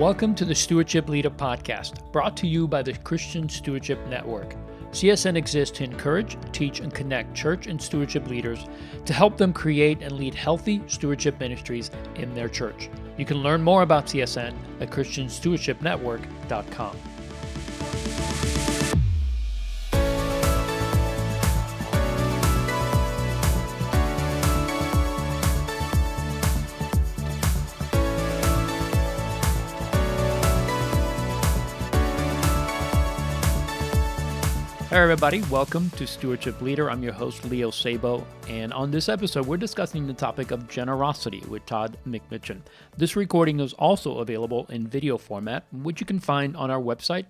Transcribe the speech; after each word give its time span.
Welcome 0.00 0.34
to 0.34 0.44
the 0.44 0.56
Stewardship 0.56 1.08
Leader 1.08 1.30
Podcast, 1.30 2.10
brought 2.10 2.36
to 2.38 2.48
you 2.48 2.66
by 2.66 2.82
the 2.82 2.94
Christian 2.94 3.48
Stewardship 3.48 4.04
Network. 4.08 4.56
CSN 4.90 5.36
exists 5.36 5.78
to 5.78 5.84
encourage, 5.84 6.36
teach, 6.50 6.80
and 6.80 6.92
connect 6.92 7.32
church 7.32 7.68
and 7.68 7.80
stewardship 7.80 8.26
leaders 8.26 8.66
to 9.04 9.12
help 9.12 9.36
them 9.36 9.52
create 9.52 10.02
and 10.02 10.18
lead 10.18 10.34
healthy 10.34 10.82
stewardship 10.88 11.38
ministries 11.38 11.92
in 12.16 12.34
their 12.34 12.48
church. 12.48 12.90
You 13.16 13.24
can 13.24 13.36
learn 13.36 13.62
more 13.62 13.82
about 13.82 14.06
CSN 14.06 14.56
at 14.80 14.90
ChristianStewardshipNetwork.com. 14.90 16.96
everybody, 35.04 35.42
welcome 35.50 35.90
to 35.90 36.06
Stewardship 36.06 36.62
Leader. 36.62 36.90
I'm 36.90 37.02
your 37.02 37.12
host, 37.12 37.44
Leo 37.44 37.70
Sabo, 37.70 38.26
and 38.48 38.72
on 38.72 38.90
this 38.90 39.10
episode, 39.10 39.44
we're 39.44 39.58
discussing 39.58 40.06
the 40.06 40.14
topic 40.14 40.50
of 40.50 40.66
generosity 40.66 41.42
with 41.46 41.66
Todd 41.66 41.98
McMichen. 42.08 42.62
This 42.96 43.14
recording 43.14 43.60
is 43.60 43.74
also 43.74 44.20
available 44.20 44.64
in 44.70 44.86
video 44.86 45.18
format, 45.18 45.66
which 45.72 46.00
you 46.00 46.06
can 46.06 46.20
find 46.20 46.56
on 46.56 46.70
our 46.70 46.80
website 46.80 47.26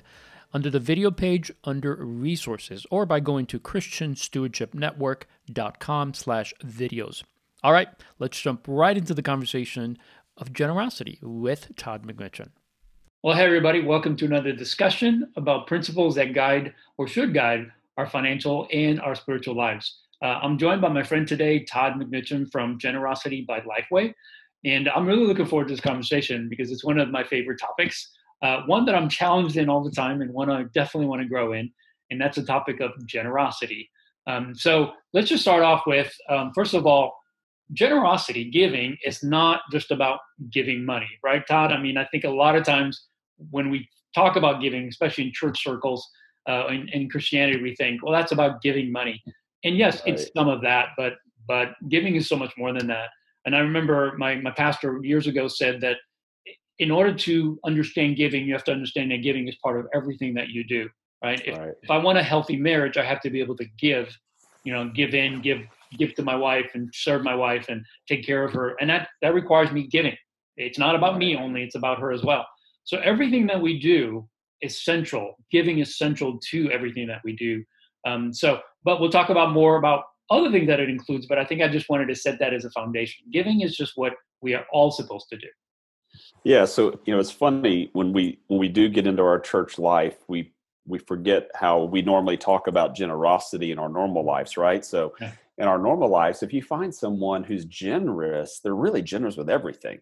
under 0.52 0.70
the 0.70 0.78
video 0.78 1.10
page 1.10 1.50
under 1.64 1.96
resources 1.96 2.86
or 2.92 3.06
by 3.06 3.18
going 3.18 3.46
to 3.46 3.58
christianstewardshipnetwork.com 3.58 6.14
slash 6.14 6.54
videos. 6.64 7.24
All 7.64 7.72
right, 7.72 7.88
let's 8.20 8.40
jump 8.40 8.66
right 8.68 8.96
into 8.96 9.14
the 9.14 9.22
conversation 9.22 9.98
of 10.36 10.52
generosity 10.52 11.18
with 11.20 11.74
Todd 11.74 12.06
McMichen. 12.06 12.50
Well, 13.24 13.34
hey, 13.34 13.46
everybody, 13.46 13.80
welcome 13.80 14.16
to 14.16 14.26
another 14.26 14.52
discussion 14.52 15.32
about 15.38 15.66
principles 15.66 16.14
that 16.16 16.34
guide 16.34 16.74
or 16.98 17.08
should 17.08 17.32
guide 17.32 17.72
our 17.96 18.06
financial 18.06 18.68
and 18.70 19.00
our 19.00 19.14
spiritual 19.14 19.56
lives. 19.56 19.98
Uh, 20.22 20.40
I'm 20.42 20.58
joined 20.58 20.82
by 20.82 20.90
my 20.90 21.02
friend 21.02 21.26
today, 21.26 21.60
Todd 21.60 21.94
McMichen 21.94 22.52
from 22.52 22.78
Generosity 22.78 23.40
by 23.48 23.60
Lifeway. 23.60 24.12
And 24.66 24.90
I'm 24.90 25.06
really 25.06 25.24
looking 25.24 25.46
forward 25.46 25.68
to 25.68 25.72
this 25.72 25.80
conversation 25.80 26.50
because 26.50 26.70
it's 26.70 26.84
one 26.84 26.98
of 26.98 27.08
my 27.08 27.24
favorite 27.24 27.58
topics, 27.58 28.10
uh, 28.42 28.60
one 28.66 28.84
that 28.84 28.94
I'm 28.94 29.08
challenged 29.08 29.56
in 29.56 29.70
all 29.70 29.82
the 29.82 29.90
time 29.90 30.20
and 30.20 30.30
one 30.30 30.50
I 30.50 30.64
definitely 30.74 31.06
want 31.06 31.22
to 31.22 31.26
grow 31.28 31.54
in. 31.54 31.72
And 32.10 32.20
that's 32.20 32.36
the 32.36 32.44
topic 32.44 32.80
of 32.80 32.90
generosity. 33.06 33.88
Um, 34.26 34.54
so 34.54 34.92
let's 35.14 35.30
just 35.30 35.40
start 35.40 35.62
off 35.62 35.84
with 35.86 36.14
um, 36.28 36.52
first 36.54 36.74
of 36.74 36.84
all, 36.84 37.16
generosity, 37.72 38.50
giving, 38.50 38.98
is 39.02 39.22
not 39.22 39.62
just 39.72 39.90
about 39.90 40.18
giving 40.52 40.84
money, 40.84 41.08
right, 41.24 41.46
Todd? 41.46 41.72
I 41.72 41.80
mean, 41.80 41.96
I 41.96 42.04
think 42.04 42.24
a 42.24 42.28
lot 42.28 42.54
of 42.54 42.64
times 42.64 43.06
when 43.50 43.70
we 43.70 43.88
talk 44.14 44.36
about 44.36 44.60
giving, 44.60 44.88
especially 44.88 45.24
in 45.24 45.32
church 45.32 45.62
circles, 45.62 46.08
uh, 46.48 46.66
in, 46.68 46.88
in, 46.88 47.08
Christianity, 47.08 47.62
we 47.62 47.74
think, 47.74 48.02
well, 48.02 48.12
that's 48.12 48.32
about 48.32 48.62
giving 48.62 48.92
money. 48.92 49.22
And 49.64 49.76
yes, 49.76 50.02
right. 50.04 50.14
it's 50.14 50.30
some 50.36 50.48
of 50.48 50.60
that, 50.62 50.88
but 50.96 51.14
but 51.46 51.74
giving 51.88 52.16
is 52.16 52.28
so 52.28 52.36
much 52.36 52.52
more 52.56 52.72
than 52.72 52.86
that. 52.88 53.08
And 53.46 53.56
I 53.56 53.60
remember 53.60 54.14
my 54.18 54.36
my 54.36 54.50
pastor 54.50 55.00
years 55.02 55.26
ago 55.26 55.48
said 55.48 55.80
that 55.80 55.96
in 56.78 56.90
order 56.90 57.14
to 57.14 57.58
understand 57.64 58.16
giving, 58.16 58.46
you 58.46 58.52
have 58.52 58.64
to 58.64 58.72
understand 58.72 59.10
that 59.10 59.22
giving 59.22 59.48
is 59.48 59.56
part 59.62 59.78
of 59.78 59.86
everything 59.94 60.34
that 60.34 60.48
you 60.48 60.64
do. 60.64 60.88
Right. 61.22 61.40
If, 61.46 61.56
right. 61.56 61.72
if 61.82 61.90
I 61.90 61.96
want 61.98 62.18
a 62.18 62.22
healthy 62.22 62.56
marriage, 62.56 62.98
I 62.98 63.04
have 63.04 63.20
to 63.22 63.30
be 63.30 63.40
able 63.40 63.56
to 63.56 63.66
give. 63.78 64.16
You 64.64 64.72
know, 64.72 64.90
give 64.94 65.14
in, 65.14 65.42
give 65.42 65.60
give 65.98 66.14
to 66.14 66.22
my 66.22 66.34
wife, 66.34 66.70
and 66.74 66.90
serve 66.94 67.22
my 67.22 67.34
wife, 67.34 67.66
and 67.68 67.84
take 68.08 68.24
care 68.24 68.44
of 68.44 68.52
her, 68.54 68.76
and 68.80 68.88
that 68.88 69.08
that 69.20 69.34
requires 69.34 69.70
me 69.70 69.86
giving. 69.86 70.16
It's 70.56 70.78
not 70.78 70.94
about 70.94 71.18
me 71.18 71.36
only; 71.36 71.62
it's 71.62 71.74
about 71.74 72.00
her 72.00 72.12
as 72.12 72.22
well. 72.22 72.46
So 72.84 72.98
everything 72.98 73.46
that 73.46 73.60
we 73.60 73.78
do 73.80 74.28
is 74.60 74.84
central. 74.84 75.36
Giving 75.50 75.78
is 75.78 75.98
central 75.98 76.38
to 76.50 76.70
everything 76.70 77.06
that 77.08 77.22
we 77.24 77.34
do. 77.34 77.64
Um, 78.06 78.32
so, 78.32 78.60
but 78.84 79.00
we'll 79.00 79.10
talk 79.10 79.30
about 79.30 79.52
more 79.52 79.76
about 79.76 80.04
other 80.30 80.50
things 80.50 80.66
that 80.68 80.80
it 80.80 80.90
includes. 80.90 81.26
But 81.26 81.38
I 81.38 81.44
think 81.44 81.62
I 81.62 81.68
just 81.68 81.88
wanted 81.88 82.08
to 82.08 82.14
set 82.14 82.38
that 82.38 82.52
as 82.54 82.64
a 82.64 82.70
foundation. 82.70 83.24
Giving 83.32 83.62
is 83.62 83.76
just 83.76 83.92
what 83.96 84.14
we 84.42 84.54
are 84.54 84.66
all 84.72 84.90
supposed 84.90 85.28
to 85.30 85.38
do. 85.38 85.48
Yeah. 86.44 86.66
So 86.66 87.00
you 87.04 87.14
know, 87.14 87.20
it's 87.20 87.30
funny 87.30 87.90
when 87.92 88.12
we 88.12 88.38
when 88.48 88.60
we 88.60 88.68
do 88.68 88.88
get 88.88 89.06
into 89.06 89.22
our 89.22 89.40
church 89.40 89.78
life, 89.78 90.16
we 90.28 90.52
we 90.86 90.98
forget 90.98 91.50
how 91.54 91.84
we 91.84 92.02
normally 92.02 92.36
talk 92.36 92.66
about 92.66 92.94
generosity 92.94 93.72
in 93.72 93.78
our 93.78 93.88
normal 93.88 94.24
lives, 94.24 94.56
right? 94.56 94.84
So. 94.84 95.14
In 95.56 95.68
our 95.68 95.78
normal 95.78 96.08
lives, 96.08 96.42
if 96.42 96.52
you 96.52 96.62
find 96.62 96.92
someone 96.92 97.44
who's 97.44 97.64
generous, 97.66 98.58
they're 98.58 98.74
really 98.74 99.02
generous 99.02 99.36
with 99.36 99.48
everything 99.48 100.00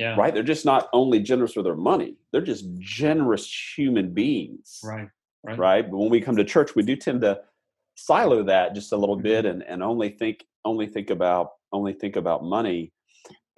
yeah. 0.00 0.14
Right. 0.16 0.32
They're 0.32 0.42
just 0.42 0.64
not 0.64 0.88
only 0.94 1.20
generous 1.20 1.54
with 1.54 1.66
their 1.66 1.76
money, 1.76 2.16
they're 2.32 2.40
just 2.40 2.64
generous 2.78 3.46
human 3.76 4.14
beings. 4.14 4.80
Right. 4.82 5.08
Right. 5.42 5.58
Right. 5.58 5.90
But 5.90 5.98
when 5.98 6.08
we 6.08 6.22
come 6.22 6.36
to 6.36 6.44
church, 6.44 6.74
we 6.74 6.82
do 6.82 6.96
tend 6.96 7.20
to 7.20 7.40
silo 7.96 8.42
that 8.44 8.74
just 8.74 8.92
a 8.92 8.96
little 8.96 9.16
mm-hmm. 9.16 9.24
bit 9.24 9.44
and, 9.44 9.62
and 9.62 9.82
only 9.82 10.08
think 10.08 10.46
only 10.64 10.86
think 10.86 11.10
about 11.10 11.50
only 11.70 11.92
think 11.92 12.16
about 12.16 12.42
money. 12.42 12.92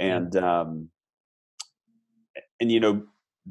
And 0.00 0.34
um 0.36 0.88
and 2.60 2.72
you 2.72 2.80
know, 2.80 3.04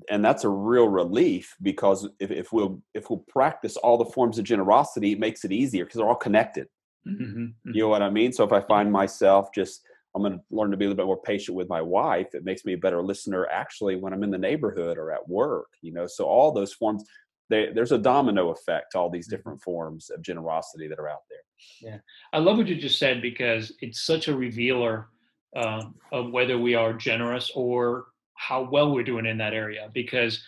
and 0.09 0.23
that's 0.23 0.43
a 0.43 0.49
real 0.49 0.87
relief 0.87 1.55
because 1.61 2.07
if, 2.19 2.29
if 2.29 2.51
we'll 2.51 2.81
if 2.93 3.09
we'll 3.09 3.25
practice 3.29 3.77
all 3.77 3.97
the 3.97 4.11
forms 4.11 4.37
of 4.37 4.43
generosity, 4.43 5.13
it 5.13 5.19
makes 5.19 5.45
it 5.45 5.53
easier 5.53 5.85
because 5.85 5.97
they're 5.97 6.09
all 6.09 6.15
connected. 6.15 6.67
Mm-hmm. 7.07 7.23
mm-hmm. 7.23 7.71
You 7.73 7.83
know 7.83 7.87
what 7.87 8.01
I 8.01 8.09
mean? 8.09 8.33
So 8.33 8.43
if 8.43 8.51
I 8.51 8.59
find 8.59 8.91
myself 8.91 9.53
just 9.55 9.81
I'm 10.13 10.21
going 10.21 10.33
to 10.33 10.43
learn 10.51 10.71
to 10.71 10.77
be 10.77 10.85
a 10.85 10.89
little 10.89 10.97
bit 10.97 11.05
more 11.05 11.21
patient 11.21 11.55
with 11.55 11.69
my 11.69 11.81
wife. 11.81 12.33
It 12.33 12.43
makes 12.43 12.65
me 12.65 12.73
a 12.73 12.77
better 12.77 13.01
listener 13.01 13.47
actually 13.47 13.95
when 13.95 14.13
I'm 14.13 14.23
in 14.23 14.31
the 14.31 14.37
neighborhood 14.37 14.97
or 14.97 15.11
at 15.11 15.27
work, 15.27 15.69
you 15.81 15.93
know. 15.93 16.05
So 16.05 16.25
all 16.25 16.51
those 16.51 16.73
forms 16.73 17.05
they, 17.51 17.69
there's 17.75 17.91
a 17.91 17.97
domino 17.97 18.49
effect 18.49 18.93
to 18.93 18.97
all 18.97 19.09
these 19.09 19.27
mm-hmm. 19.27 19.35
different 19.35 19.61
forms 19.61 20.09
of 20.09 20.23
generosity 20.23 20.87
that 20.87 20.97
are 20.97 21.09
out 21.09 21.23
there. 21.29 21.91
Yeah. 21.91 21.99
I 22.33 22.39
love 22.39 22.57
what 22.57 22.67
you 22.67 22.75
just 22.75 22.97
said 22.97 23.21
because 23.21 23.73
it's 23.81 24.01
such 24.01 24.27
a 24.29 24.35
revealer 24.35 25.09
um, 25.55 25.95
of 26.11 26.31
whether 26.31 26.57
we 26.57 26.75
are 26.75 26.93
generous 26.93 27.51
or 27.53 28.05
how 28.35 28.67
well 28.71 28.91
we're 28.91 29.03
doing 29.03 29.25
in 29.25 29.37
that 29.37 29.53
area 29.53 29.89
because 29.93 30.41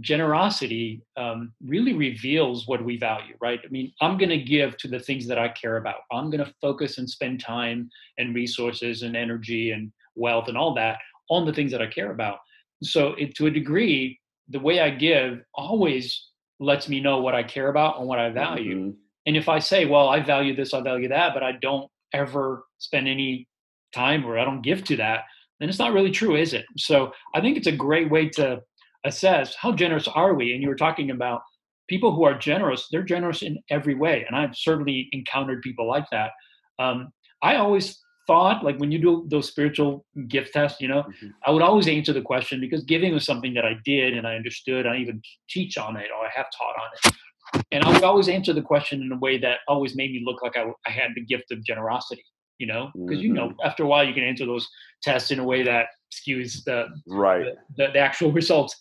generosity 0.00 1.02
um, 1.16 1.52
really 1.64 1.92
reveals 1.92 2.66
what 2.66 2.84
we 2.84 2.96
value, 2.96 3.34
right? 3.40 3.60
I 3.64 3.68
mean, 3.68 3.92
I'm 4.00 4.18
going 4.18 4.30
to 4.30 4.38
give 4.38 4.76
to 4.78 4.88
the 4.88 4.98
things 4.98 5.26
that 5.28 5.38
I 5.38 5.48
care 5.48 5.76
about. 5.76 6.00
I'm 6.12 6.30
going 6.30 6.44
to 6.44 6.52
focus 6.60 6.98
and 6.98 7.08
spend 7.08 7.40
time 7.40 7.88
and 8.18 8.34
resources 8.34 9.02
and 9.02 9.16
energy 9.16 9.70
and 9.70 9.92
wealth 10.14 10.48
and 10.48 10.56
all 10.56 10.74
that 10.74 10.98
on 11.30 11.46
the 11.46 11.52
things 11.52 11.72
that 11.72 11.82
I 11.82 11.86
care 11.86 12.10
about. 12.10 12.38
So, 12.82 13.14
it, 13.14 13.34
to 13.36 13.46
a 13.46 13.50
degree, 13.50 14.18
the 14.48 14.60
way 14.60 14.80
I 14.80 14.90
give 14.90 15.40
always 15.54 16.28
lets 16.60 16.88
me 16.88 17.00
know 17.00 17.18
what 17.18 17.34
I 17.34 17.42
care 17.42 17.68
about 17.68 17.98
and 17.98 18.06
what 18.06 18.18
I 18.18 18.30
value. 18.30 18.76
Mm-hmm. 18.76 18.90
And 19.26 19.36
if 19.36 19.48
I 19.48 19.58
say, 19.58 19.86
well, 19.86 20.08
I 20.08 20.20
value 20.20 20.54
this, 20.54 20.72
I 20.72 20.80
value 20.80 21.08
that, 21.08 21.34
but 21.34 21.42
I 21.42 21.52
don't 21.52 21.90
ever 22.12 22.64
spend 22.78 23.08
any 23.08 23.48
time 23.92 24.24
or 24.24 24.38
I 24.38 24.44
don't 24.44 24.62
give 24.62 24.84
to 24.84 24.96
that, 24.96 25.24
then 25.58 25.68
it's 25.68 25.78
not 25.78 25.92
really 25.92 26.10
true, 26.10 26.36
is 26.36 26.52
it? 26.52 26.64
So 26.76 27.12
I 27.34 27.40
think 27.40 27.56
it's 27.56 27.66
a 27.66 27.72
great 27.72 28.10
way 28.10 28.28
to 28.30 28.60
assess 29.06 29.54
how 29.54 29.72
generous 29.72 30.08
are 30.08 30.34
we? 30.34 30.52
And 30.52 30.62
you 30.62 30.68
were 30.68 30.76
talking 30.76 31.10
about 31.10 31.42
people 31.88 32.14
who 32.14 32.24
are 32.24 32.36
generous 32.36 32.88
they're 32.90 33.02
generous 33.02 33.42
in 33.42 33.58
every 33.70 33.94
way 33.94 34.24
and 34.26 34.36
i've 34.36 34.56
certainly 34.56 35.08
encountered 35.12 35.62
people 35.62 35.88
like 35.88 36.06
that. 36.10 36.30
Um, 36.78 37.10
i 37.42 37.56
always 37.56 38.00
thought 38.26 38.64
like 38.64 38.78
when 38.78 38.90
you 38.90 38.98
do 38.98 39.26
those 39.30 39.48
spiritual 39.48 40.04
gift 40.28 40.52
tests 40.52 40.80
you 40.80 40.88
know 40.88 41.02
mm-hmm. 41.02 41.28
i 41.44 41.50
would 41.50 41.62
always 41.62 41.88
answer 41.88 42.12
the 42.12 42.22
question 42.22 42.60
because 42.60 42.82
giving 42.84 43.12
was 43.14 43.24
something 43.24 43.54
that 43.54 43.64
i 43.64 43.74
did 43.84 44.16
and 44.16 44.26
i 44.26 44.34
understood 44.34 44.86
i 44.86 44.96
even 44.96 45.20
teach 45.48 45.78
on 45.78 45.96
it 45.96 46.08
or 46.16 46.26
i 46.26 46.30
have 46.34 46.46
taught 46.56 46.74
on 46.74 46.90
it. 46.94 47.64
And 47.70 47.84
i 47.84 47.92
would 47.92 48.02
always 48.02 48.28
answer 48.28 48.52
the 48.52 48.62
question 48.62 49.00
in 49.00 49.12
a 49.12 49.18
way 49.18 49.38
that 49.38 49.58
always 49.68 49.94
made 49.94 50.10
me 50.10 50.22
look 50.24 50.42
like 50.42 50.56
i, 50.56 50.64
I 50.86 50.90
had 50.90 51.10
the 51.14 51.24
gift 51.24 51.52
of 51.52 51.64
generosity 51.64 52.24
you 52.58 52.66
know 52.66 52.90
because 52.94 53.18
mm-hmm. 53.18 53.26
you 53.26 53.32
know 53.32 53.52
after 53.64 53.84
a 53.84 53.86
while 53.86 54.04
you 54.04 54.12
can 54.12 54.24
answer 54.24 54.44
those 54.44 54.68
tests 55.02 55.30
in 55.30 55.38
a 55.38 55.44
way 55.44 55.62
that 55.62 55.86
skews 56.12 56.64
the 56.64 56.86
right. 57.06 57.44
the, 57.76 57.86
the, 57.86 57.92
the 57.92 57.98
actual 57.98 58.32
results 58.40 58.76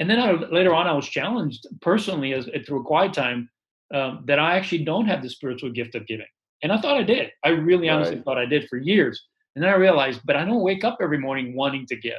and 0.00 0.10
then 0.10 0.18
I, 0.18 0.32
later 0.32 0.74
on, 0.74 0.86
I 0.86 0.92
was 0.92 1.08
challenged 1.08 1.66
personally 1.80 2.34
as 2.34 2.48
through 2.66 2.80
a 2.80 2.84
quiet 2.84 3.12
time 3.12 3.48
um, 3.94 4.24
that 4.26 4.38
I 4.38 4.56
actually 4.56 4.84
don't 4.84 5.06
have 5.06 5.22
the 5.22 5.30
spiritual 5.30 5.70
gift 5.70 5.94
of 5.94 6.06
giving. 6.06 6.26
And 6.62 6.72
I 6.72 6.80
thought 6.80 6.96
I 6.96 7.02
did. 7.02 7.30
I 7.44 7.50
really 7.50 7.88
honestly 7.88 8.16
right. 8.16 8.24
thought 8.24 8.38
I 8.38 8.46
did 8.46 8.68
for 8.68 8.76
years. 8.76 9.22
And 9.54 9.62
then 9.62 9.70
I 9.70 9.76
realized, 9.76 10.20
but 10.24 10.36
I 10.36 10.44
don't 10.44 10.62
wake 10.62 10.82
up 10.82 10.98
every 11.00 11.18
morning 11.18 11.54
wanting 11.54 11.86
to 11.86 11.96
give. 11.96 12.14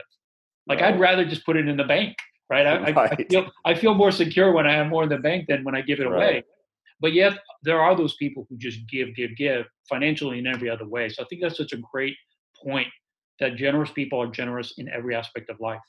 Like 0.68 0.80
right. 0.80 0.94
I'd 0.94 1.00
rather 1.00 1.25
just 1.25 1.45
put 1.45 1.57
it 1.57 1.68
in 1.68 1.75
the 1.75 1.83
bank, 1.83 2.16
right? 2.50 2.66
I, 2.66 2.80
right? 2.80 2.98
I, 2.98 3.04
I, 3.06 3.25
feel 3.30 3.51
I 3.66 3.75
feel 3.75 3.94
more 3.94 4.12
secure 4.12 4.54
when 4.54 4.66
I 4.66 4.74
have 4.74 4.88
more 4.88 5.04
in 5.04 5.10
the 5.10 5.18
bank 5.18 5.48
than 5.48 5.63
when 5.63 5.75
I 5.75 5.81
give 5.81 6.00
it 6.00 6.07
away. 6.07 6.44
But 7.01 7.13
yet 7.13 7.33
there 7.63 7.81
are 7.81 7.95
those 7.95 8.16
people 8.16 8.48
who 8.50 8.57
just 8.57 8.80
give, 8.89 9.13
give, 9.16 9.36
give 9.36 9.66
financially 9.89 10.39
in 10.39 10.48
every 10.48 10.69
other 10.69 10.88
way. 10.88 11.10
So 11.10 11.24
I 11.24 11.25
think 11.30 11.42
that's 11.42 11.57
such 11.57 11.74
a 11.74 11.77
great 11.92 12.16
point 12.63 12.88
that 13.39 13.57
generous 13.57 13.92
people 13.92 14.22
are 14.22 14.27
generous 14.27 14.74
in 14.77 14.88
every 14.89 15.13
aspect 15.13 15.50
of 15.50 15.60
life. 15.60 15.81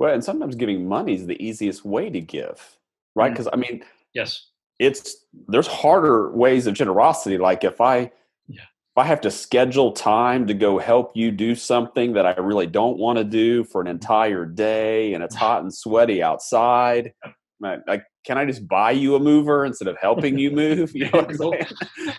Well, 0.00 0.14
and 0.14 0.24
sometimes 0.24 0.54
giving 0.54 0.88
money 0.88 1.14
is 1.14 1.26
the 1.26 1.40
easiest 1.44 1.84
way 1.84 2.08
to 2.08 2.22
give, 2.22 2.78
right? 3.14 3.30
Because 3.30 3.48
mm. 3.48 3.50
I 3.52 3.56
mean, 3.56 3.84
yes, 4.14 4.46
it's 4.78 5.26
there's 5.48 5.66
harder 5.66 6.30
ways 6.30 6.66
of 6.66 6.72
generosity. 6.72 7.36
Like 7.36 7.64
if 7.64 7.82
I, 7.82 8.10
yeah. 8.48 8.62
if 8.62 8.96
I 8.96 9.04
have 9.04 9.20
to 9.20 9.30
schedule 9.30 9.92
time 9.92 10.46
to 10.46 10.54
go 10.54 10.78
help 10.78 11.12
you 11.14 11.30
do 11.30 11.54
something 11.54 12.14
that 12.14 12.24
I 12.24 12.32
really 12.40 12.66
don't 12.66 12.96
want 12.96 13.18
to 13.18 13.24
do 13.24 13.62
for 13.62 13.82
an 13.82 13.88
entire 13.88 14.46
day 14.46 15.12
and 15.12 15.22
it's 15.22 15.34
hot 15.44 15.60
and 15.60 15.72
sweaty 15.72 16.22
outside, 16.22 17.12
like, 17.60 18.04
can 18.24 18.38
I 18.38 18.46
just 18.46 18.66
buy 18.66 18.92
you 18.92 19.16
a 19.16 19.20
mover 19.20 19.66
instead 19.66 19.88
of 19.88 19.98
helping 19.98 20.38
you 20.38 20.50
move? 20.50 20.92
You 20.94 21.10
know 21.10 21.54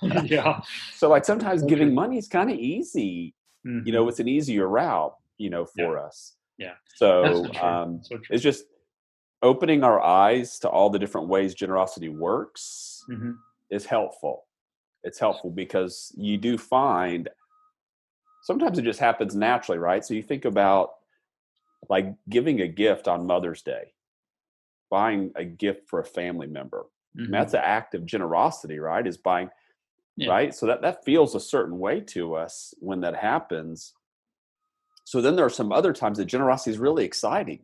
yeah. 0.26 0.62
So 0.98 1.10
like 1.10 1.26
sometimes 1.26 1.64
giving 1.64 1.96
money 1.96 2.20
is 2.20 2.28
kind 2.28 2.52
of 2.52 2.58
easy. 2.58 3.34
Mm-hmm. 3.66 3.88
You 3.88 3.94
know, 3.94 4.08
it's 4.08 4.20
an 4.20 4.28
easier 4.28 4.68
route, 4.68 5.16
you 5.40 5.50
know, 5.50 5.66
for 5.66 5.98
yeah. 5.98 6.04
us. 6.04 6.36
Yeah. 6.62 6.74
So, 6.96 7.50
so 7.54 7.64
um, 7.64 8.02
so 8.04 8.20
it's 8.30 8.44
just 8.44 8.66
opening 9.42 9.84
our 9.84 10.00
eyes 10.00 10.60
to 10.60 10.70
all 10.70 10.90
the 10.90 11.00
different 11.00 11.28
ways 11.28 11.56
generosity 11.56 12.10
works 12.10 13.04
mm-hmm. 13.10 13.32
is 13.72 13.86
helpful 13.86 14.46
it's 15.04 15.20
helpful 15.20 15.50
because 15.50 16.14
you 16.16 16.38
do 16.38 16.58
find 16.58 17.30
sometimes 18.44 18.78
it 18.78 18.84
just 18.84 19.00
happens 19.00 19.36
naturally, 19.36 19.80
right? 19.80 20.04
So 20.04 20.14
you 20.14 20.24
think 20.24 20.46
about 20.46 20.94
like 21.90 22.14
giving 22.30 22.62
a 22.62 22.68
gift 22.68 23.08
on 23.08 23.26
Mother's 23.26 23.62
Day, 23.62 23.94
buying 24.90 25.32
a 25.36 25.44
gift 25.44 25.90
for 25.90 26.00
a 26.00 26.06
family 26.06 26.48
member. 26.48 26.86
Mm-hmm. 27.18 27.34
that's 27.34 27.54
an 27.54 27.60
act 27.62 27.94
of 27.94 28.06
generosity, 28.06 28.80
right? 28.80 29.06
Is 29.06 29.18
buying, 29.18 29.50
yeah. 30.16 30.30
right? 30.30 30.56
So 30.56 30.66
that 30.68 30.82
that 30.84 31.04
feels 31.04 31.36
a 31.36 31.42
certain 31.42 31.78
way 31.78 32.00
to 32.00 32.36
us 32.36 32.74
when 32.80 33.02
that 33.02 33.18
happens. 33.18 33.94
So 35.12 35.20
then 35.20 35.36
there 35.36 35.46
are 35.46 35.50
some 35.50 35.74
other 35.74 35.92
times 35.92 36.20
that 36.20 36.26
generosity 36.28 36.72
is 36.72 36.78
really 36.78 37.04
exciting 37.04 37.60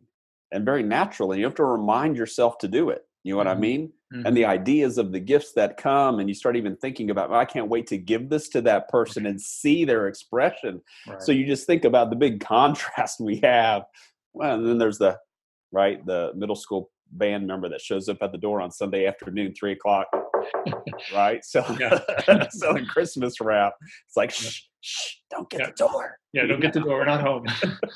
and 0.52 0.66
very 0.66 0.82
natural, 0.82 1.32
and 1.32 1.38
you 1.38 1.46
have 1.46 1.54
to 1.54 1.64
remind 1.64 2.14
yourself 2.14 2.58
to 2.58 2.68
do 2.68 2.90
it. 2.90 3.06
You 3.24 3.32
know 3.32 3.38
what 3.38 3.46
mm-hmm. 3.46 3.56
I 3.56 3.60
mean? 3.60 3.92
Mm-hmm. 4.12 4.26
And 4.26 4.36
the 4.36 4.44
ideas 4.44 4.98
of 4.98 5.12
the 5.12 5.18
gifts 5.18 5.54
that 5.54 5.78
come, 5.78 6.18
and 6.18 6.28
you 6.28 6.34
start 6.34 6.58
even 6.58 6.76
thinking 6.76 7.08
about, 7.08 7.30
well, 7.30 7.40
I 7.40 7.46
can't 7.46 7.70
wait 7.70 7.86
to 7.86 7.96
give 7.96 8.28
this 8.28 8.50
to 8.50 8.60
that 8.60 8.90
person 8.90 9.24
and 9.30 9.40
see 9.40 9.86
their 9.86 10.08
expression. 10.08 10.82
Right. 11.06 11.22
So 11.22 11.32
you 11.32 11.46
just 11.46 11.66
think 11.66 11.86
about 11.86 12.10
the 12.10 12.16
big 12.16 12.40
contrast 12.44 13.18
we 13.18 13.38
have. 13.38 13.84
Well, 14.34 14.54
and 14.54 14.68
then 14.68 14.76
there's 14.76 14.98
the 14.98 15.16
right, 15.72 16.04
the 16.04 16.32
middle 16.36 16.54
school 16.54 16.90
band 17.12 17.46
member 17.46 17.68
that 17.68 17.80
shows 17.80 18.08
up 18.08 18.18
at 18.22 18.32
the 18.32 18.38
door 18.38 18.60
on 18.60 18.70
Sunday 18.70 19.06
afternoon, 19.06 19.54
three 19.54 19.72
o'clock, 19.72 20.06
right? 21.14 21.44
Selling, 21.44 21.78
selling 22.50 22.86
Christmas 22.86 23.40
wrap. 23.40 23.74
It's 24.06 24.16
like, 24.16 24.30
shh, 24.30 24.62
shh, 24.80 25.16
don't 25.30 25.48
get 25.50 25.60
yeah. 25.60 25.66
the 25.66 25.72
door. 25.72 26.18
Yeah, 26.32 26.46
don't 26.46 26.60
get 26.60 26.72
the 26.72 26.80
door. 26.80 26.98
We're 26.98 27.04
not 27.04 27.20
home. 27.20 27.46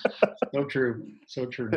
so 0.55 0.65
true. 0.65 1.07
So 1.27 1.47
true. 1.47 1.71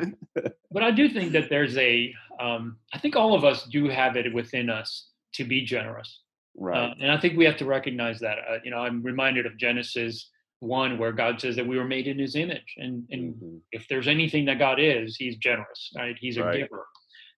But 0.72 0.84
I 0.84 0.92
do 0.92 1.10
think 1.10 1.32
that 1.34 1.50
there's 1.50 1.78
a. 1.78 2.14
Um, 2.40 2.78
I 2.94 3.00
think 3.00 3.16
all 3.16 3.34
of 3.34 3.44
us 3.44 3.66
do 3.72 3.90
have 3.90 4.18
it 4.18 4.34
within 4.34 4.70
us 4.70 5.10
to 5.36 5.44
be 5.44 5.64
generous. 5.64 6.22
Right. 6.58 6.92
Uh, 6.92 6.94
and 7.02 7.12
I 7.12 7.20
think 7.20 7.38
we 7.38 7.46
have 7.46 7.58
to 7.58 7.66
recognize 7.66 8.20
that. 8.20 8.38
Uh, 8.50 8.58
you 8.64 8.72
know, 8.72 8.78
I'm 8.78 9.04
reminded 9.04 9.46
of 9.46 9.58
Genesis 9.58 10.30
one 10.60 10.98
where 10.98 11.12
God 11.12 11.40
says 11.40 11.56
that 11.56 11.68
we 11.68 11.78
were 11.78 11.86
made 11.86 12.08
in 12.08 12.18
his 12.18 12.36
image. 12.36 12.76
And, 12.78 13.04
and 13.12 13.36
mm-hmm. 13.36 13.58
if 13.72 13.88
there's 13.88 14.08
anything 14.08 14.46
that 14.46 14.60
God 14.60 14.80
is, 14.80 15.16
he's 15.16 15.38
generous, 15.38 15.92
right? 15.96 16.16
He's 16.20 16.38
a 16.38 16.44
right. 16.44 16.58
giver. 16.60 16.86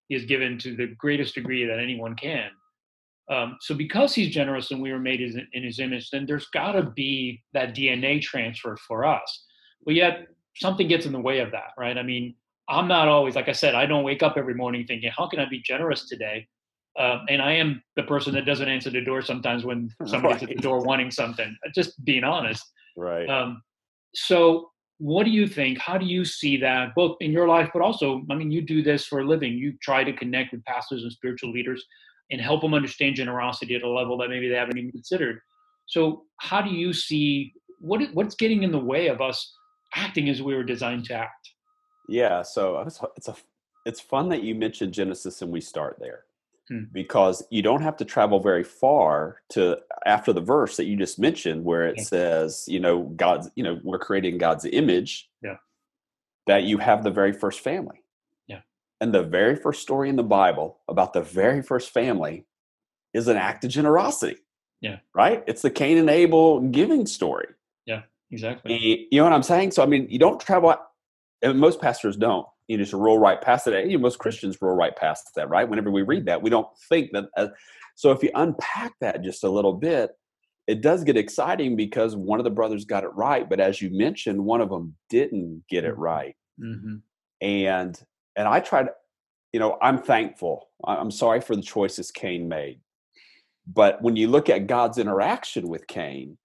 Is 0.09 0.25
given 0.25 0.57
to 0.59 0.75
the 0.75 0.87
greatest 0.97 1.35
degree 1.35 1.65
that 1.65 1.79
anyone 1.79 2.15
can. 2.15 2.49
Um, 3.29 3.57
so 3.59 3.75
because 3.75 4.15
he's 4.15 4.33
generous 4.33 4.71
and 4.71 4.81
we 4.81 4.91
were 4.91 4.99
made 4.99 5.19
in 5.21 5.63
his 5.63 5.79
image, 5.79 6.09
then 6.11 6.25
there's 6.25 6.47
got 6.47 6.73
to 6.73 6.83
be 6.83 7.43
that 7.53 7.75
DNA 7.75 8.21
transfer 8.21 8.77
for 8.87 9.05
us. 9.05 9.45
But 9.85 9.95
yet 9.95 10.27
something 10.55 10.87
gets 10.87 11.05
in 11.05 11.11
the 11.11 11.19
way 11.19 11.39
of 11.39 11.51
that, 11.51 11.71
right? 11.77 11.97
I 11.97 12.03
mean, 12.03 12.35
I'm 12.69 12.87
not 12.87 13.07
always, 13.07 13.35
like 13.35 13.49
I 13.49 13.53
said, 13.53 13.75
I 13.75 13.85
don't 13.85 14.03
wake 14.03 14.23
up 14.23 14.35
every 14.37 14.53
morning 14.53 14.85
thinking, 14.85 15.11
how 15.15 15.27
can 15.27 15.39
I 15.39 15.45
be 15.47 15.61
generous 15.61 16.07
today? 16.07 16.47
Uh, 16.97 17.19
and 17.29 17.41
I 17.41 17.53
am 17.53 17.81
the 17.95 18.03
person 18.03 18.33
that 18.33 18.45
doesn't 18.45 18.67
answer 18.67 18.89
the 18.89 19.01
door 19.01 19.21
sometimes 19.21 19.63
when 19.63 19.89
somebody's 20.05 20.41
right. 20.41 20.49
at 20.49 20.55
the 20.55 20.61
door 20.61 20.81
wanting 20.81 21.11
something. 21.11 21.55
Just 21.75 22.03
being 22.03 22.23
honest. 22.23 22.63
Right. 22.95 23.29
Um, 23.29 23.61
so, 24.15 24.71
what 24.99 25.25
do 25.25 25.29
you 25.29 25.47
think? 25.47 25.77
How 25.77 25.97
do 25.97 26.05
you 26.05 26.25
see 26.25 26.57
that, 26.57 26.95
both 26.95 27.17
in 27.19 27.31
your 27.31 27.47
life, 27.47 27.69
but 27.71 27.81
also, 27.81 28.23
I 28.29 28.35
mean, 28.35 28.51
you 28.51 28.61
do 28.61 28.81
this 28.81 29.05
for 29.05 29.19
a 29.19 29.25
living. 29.25 29.53
You 29.53 29.73
try 29.81 30.03
to 30.03 30.13
connect 30.13 30.51
with 30.51 30.65
pastors 30.65 31.03
and 31.03 31.11
spiritual 31.11 31.51
leaders 31.51 31.85
and 32.31 32.41
help 32.41 32.61
them 32.61 32.73
understand 32.73 33.15
generosity 33.15 33.75
at 33.75 33.83
a 33.83 33.89
level 33.89 34.17
that 34.17 34.29
maybe 34.29 34.49
they 34.49 34.55
haven't 34.55 34.77
even 34.77 34.91
considered. 34.91 35.39
So, 35.85 36.23
how 36.37 36.61
do 36.61 36.71
you 36.71 36.93
see 36.93 37.53
what 37.79 38.01
what's 38.13 38.35
getting 38.35 38.63
in 38.63 38.71
the 38.71 38.79
way 38.79 39.07
of 39.07 39.21
us 39.21 39.53
acting 39.95 40.29
as 40.29 40.41
we 40.41 40.55
were 40.55 40.63
designed 40.63 41.05
to 41.05 41.13
act? 41.13 41.51
Yeah, 42.09 42.41
so 42.41 42.79
it's 43.15 43.27
a 43.27 43.35
it's 43.85 44.01
fun 44.01 44.29
that 44.29 44.43
you 44.43 44.55
mentioned 44.55 44.93
Genesis 44.93 45.41
and 45.41 45.51
we 45.51 45.61
start 45.61 45.97
there. 45.99 46.23
Hmm. 46.69 46.83
Because 46.91 47.43
you 47.49 47.61
don't 47.61 47.81
have 47.81 47.95
to 47.97 48.05
travel 48.05 48.39
very 48.39 48.63
far 48.63 49.37
to 49.49 49.77
after 50.05 50.33
the 50.33 50.41
verse 50.41 50.75
that 50.77 50.85
you 50.85 50.97
just 50.97 51.17
mentioned, 51.17 51.63
where 51.63 51.87
it 51.87 51.95
yeah. 51.97 52.03
says, 52.03 52.65
you 52.67 52.79
know, 52.79 53.03
God's, 53.15 53.49
you 53.55 53.63
know, 53.63 53.79
we're 53.83 53.99
creating 53.99 54.37
God's 54.37 54.65
image. 54.65 55.29
Yeah. 55.41 55.57
That 56.47 56.63
you 56.63 56.77
have 56.77 57.03
the 57.03 57.11
very 57.11 57.33
first 57.33 57.61
family. 57.61 58.03
Yeah. 58.47 58.61
And 59.01 59.13
the 59.13 59.23
very 59.23 59.55
first 59.55 59.81
story 59.81 60.09
in 60.09 60.15
the 60.15 60.23
Bible 60.23 60.79
about 60.87 61.13
the 61.13 61.21
very 61.21 61.61
first 61.61 61.89
family 61.89 62.45
is 63.13 63.27
an 63.27 63.37
act 63.37 63.65
of 63.65 63.71
generosity. 63.71 64.37
Yeah. 64.81 64.97
Right? 65.13 65.43
It's 65.47 65.61
the 65.61 65.69
Cain 65.69 65.97
and 65.97 66.09
Abel 66.09 66.61
giving 66.61 67.05
story. 67.05 67.47
Yeah, 67.85 68.03
exactly. 68.31 68.73
And 68.73 68.83
you 68.83 69.07
know 69.19 69.23
what 69.23 69.33
I'm 69.33 69.43
saying? 69.43 69.71
So, 69.71 69.81
I 69.81 69.85
mean, 69.85 70.07
you 70.09 70.19
don't 70.19 70.39
travel, 70.39 70.75
and 71.41 71.59
most 71.59 71.81
pastors 71.81 72.15
don't. 72.17 72.45
You 72.67 72.77
just 72.77 72.93
roll 72.93 73.17
right 73.17 73.41
past 73.41 73.67
it. 73.67 73.87
You 73.87 73.97
know, 73.97 74.01
most 74.01 74.19
Christians 74.19 74.57
roll 74.61 74.75
right 74.75 74.95
past 74.95 75.29
that, 75.35 75.49
right? 75.49 75.67
Whenever 75.67 75.91
we 75.91 76.01
read 76.01 76.25
that, 76.25 76.41
we 76.41 76.49
don't 76.49 76.67
think 76.89 77.11
that. 77.13 77.25
Uh, 77.35 77.47
so, 77.95 78.11
if 78.11 78.21
you 78.21 78.29
unpack 78.35 78.93
that 79.01 79.23
just 79.23 79.43
a 79.43 79.49
little 79.49 79.73
bit, 79.73 80.11
it 80.67 80.81
does 80.81 81.03
get 81.03 81.17
exciting 81.17 81.75
because 81.75 82.15
one 82.15 82.39
of 82.39 82.43
the 82.43 82.51
brothers 82.51 82.85
got 82.85 83.03
it 83.03 83.13
right, 83.15 83.49
but 83.49 83.59
as 83.59 83.81
you 83.81 83.89
mentioned, 83.89 84.43
one 84.43 84.61
of 84.61 84.69
them 84.69 84.95
didn't 85.09 85.63
get 85.69 85.85
it 85.85 85.93
mm-hmm. 85.93 86.01
right. 86.01 86.35
Mm-hmm. 86.61 86.95
And 87.41 87.99
and 88.35 88.47
I 88.47 88.59
tried, 88.59 88.89
you 89.53 89.59
know, 89.59 89.77
I'm 89.81 90.01
thankful. 90.01 90.69
I'm 90.85 91.11
sorry 91.11 91.41
for 91.41 91.55
the 91.55 91.61
choices 91.61 92.11
Cain 92.11 92.47
made. 92.47 92.79
But 93.65 94.01
when 94.01 94.15
you 94.15 94.27
look 94.27 94.49
at 94.49 94.67
God's 94.67 94.97
interaction 94.97 95.67
with 95.67 95.87
Cain, 95.87 96.37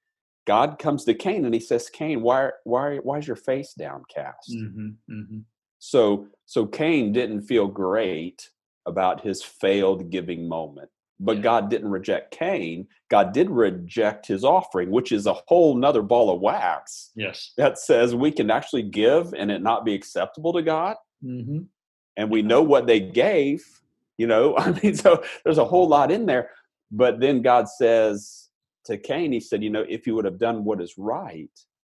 God 0.46 0.78
comes 0.78 1.04
to 1.04 1.14
Cain 1.14 1.44
and 1.44 1.54
he 1.54 1.60
says, 1.60 1.88
Cain, 1.88 2.22
why, 2.22 2.50
why, 2.64 2.96
why 2.96 3.18
is 3.18 3.26
your 3.26 3.36
face 3.36 3.74
downcast? 3.78 4.50
Mm-hmm, 4.50 4.88
mm-hmm. 5.10 5.38
So, 5.84 6.26
so 6.46 6.66
Cain 6.66 7.12
didn't 7.12 7.42
feel 7.42 7.66
great 7.66 8.48
about 8.86 9.24
his 9.24 9.42
failed 9.42 10.10
giving 10.10 10.48
moment. 10.48 10.90
But 11.18 11.36
yeah. 11.36 11.42
God 11.42 11.70
didn't 11.70 11.90
reject 11.90 12.36
Cain. 12.36 12.88
God 13.10 13.32
did 13.32 13.48
reject 13.50 14.26
his 14.26 14.44
offering, 14.44 14.90
which 14.90 15.12
is 15.12 15.26
a 15.26 15.34
whole 15.46 15.76
nother 15.76 16.02
ball 16.02 16.30
of 16.30 16.40
wax. 16.40 17.10
Yes. 17.14 17.52
That 17.56 17.78
says 17.78 18.14
we 18.14 18.30
can 18.32 18.50
actually 18.50 18.82
give 18.82 19.32
and 19.34 19.50
it 19.50 19.62
not 19.62 19.84
be 19.84 19.94
acceptable 19.94 20.52
to 20.52 20.62
God. 20.62 20.96
Mm-hmm 21.24 21.62
and 22.16 22.30
we 22.30 22.42
know 22.42 22.62
what 22.62 22.86
they 22.86 23.00
gave 23.00 23.64
you 24.18 24.26
know 24.26 24.56
i 24.58 24.70
mean 24.82 24.94
so 24.94 25.22
there's 25.44 25.58
a 25.58 25.64
whole 25.64 25.88
lot 25.88 26.10
in 26.10 26.26
there 26.26 26.50
but 26.90 27.20
then 27.20 27.42
god 27.42 27.68
says 27.68 28.48
to 28.84 28.96
cain 28.96 29.32
he 29.32 29.40
said 29.40 29.62
you 29.62 29.70
know 29.70 29.84
if 29.88 30.06
you 30.06 30.14
would 30.14 30.24
have 30.24 30.38
done 30.38 30.64
what 30.64 30.80
is 30.80 30.94
right 30.98 31.50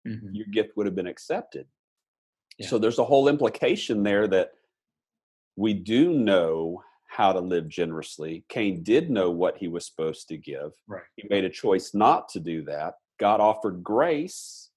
mm-hmm. 0.08 0.28
your 0.34 0.48
gift 0.48 0.75
would 0.75 0.86
have 0.86 0.96
been 0.96 1.08
accepted 1.08 1.66
yeah. 2.60 2.68
so 2.68 2.78
there's 2.78 3.00
a 3.00 3.06
whole 3.06 3.28
implication 3.28 4.04
there 4.04 4.28
that 4.28 4.51
we 5.56 5.74
do 5.74 6.13
know 6.13 6.82
how 7.08 7.32
to 7.34 7.39
live 7.39 7.68
generously 7.68 8.44
cain 8.50 8.84
did 8.84 9.10
know 9.10 9.32
what 9.32 9.58
he 9.58 9.68
was 9.68 9.86
supposed 9.86 10.28
to 10.28 10.38
give 10.38 10.72
right 10.88 11.04
he 11.16 11.28
made 11.30 11.46
a 11.46 11.50
choice 11.50 11.94
not 11.94 12.30
to 12.30 12.39
do 12.39 12.63
that 12.63 12.96
god 13.20 13.39
offered 13.39 13.84
grace 13.84 14.70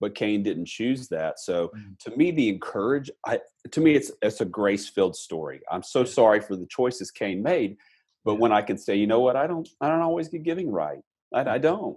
but 0.00 0.14
Cain 0.14 0.42
didn't 0.42 0.66
choose 0.66 1.08
that. 1.08 1.40
So 1.40 1.68
mm. 1.68 1.98
to 2.00 2.14
me, 2.14 2.30
the 2.30 2.50
encourage, 2.50 3.10
I, 3.24 3.40
to 3.70 3.80
me, 3.80 3.94
it's 3.94 4.10
it's 4.20 4.42
a 4.42 4.44
grace 4.44 4.86
filled 4.86 5.16
story. 5.16 5.62
I'm 5.70 5.82
so 5.82 6.04
sorry 6.04 6.40
for 6.40 6.56
the 6.56 6.66
choices 6.66 7.10
Cain 7.10 7.42
made, 7.42 7.78
but 8.24 8.36
when 8.36 8.52
I 8.52 8.62
can 8.62 8.76
say, 8.76 8.96
you 8.96 9.06
know 9.06 9.20
what, 9.20 9.36
I 9.36 9.46
don't, 9.46 9.68
I 9.80 9.88
don't 9.88 10.02
always 10.02 10.28
get 10.28 10.42
giving 10.42 10.70
right. 10.70 11.00
I, 11.32 11.54
I 11.54 11.58
don't. 11.58 11.96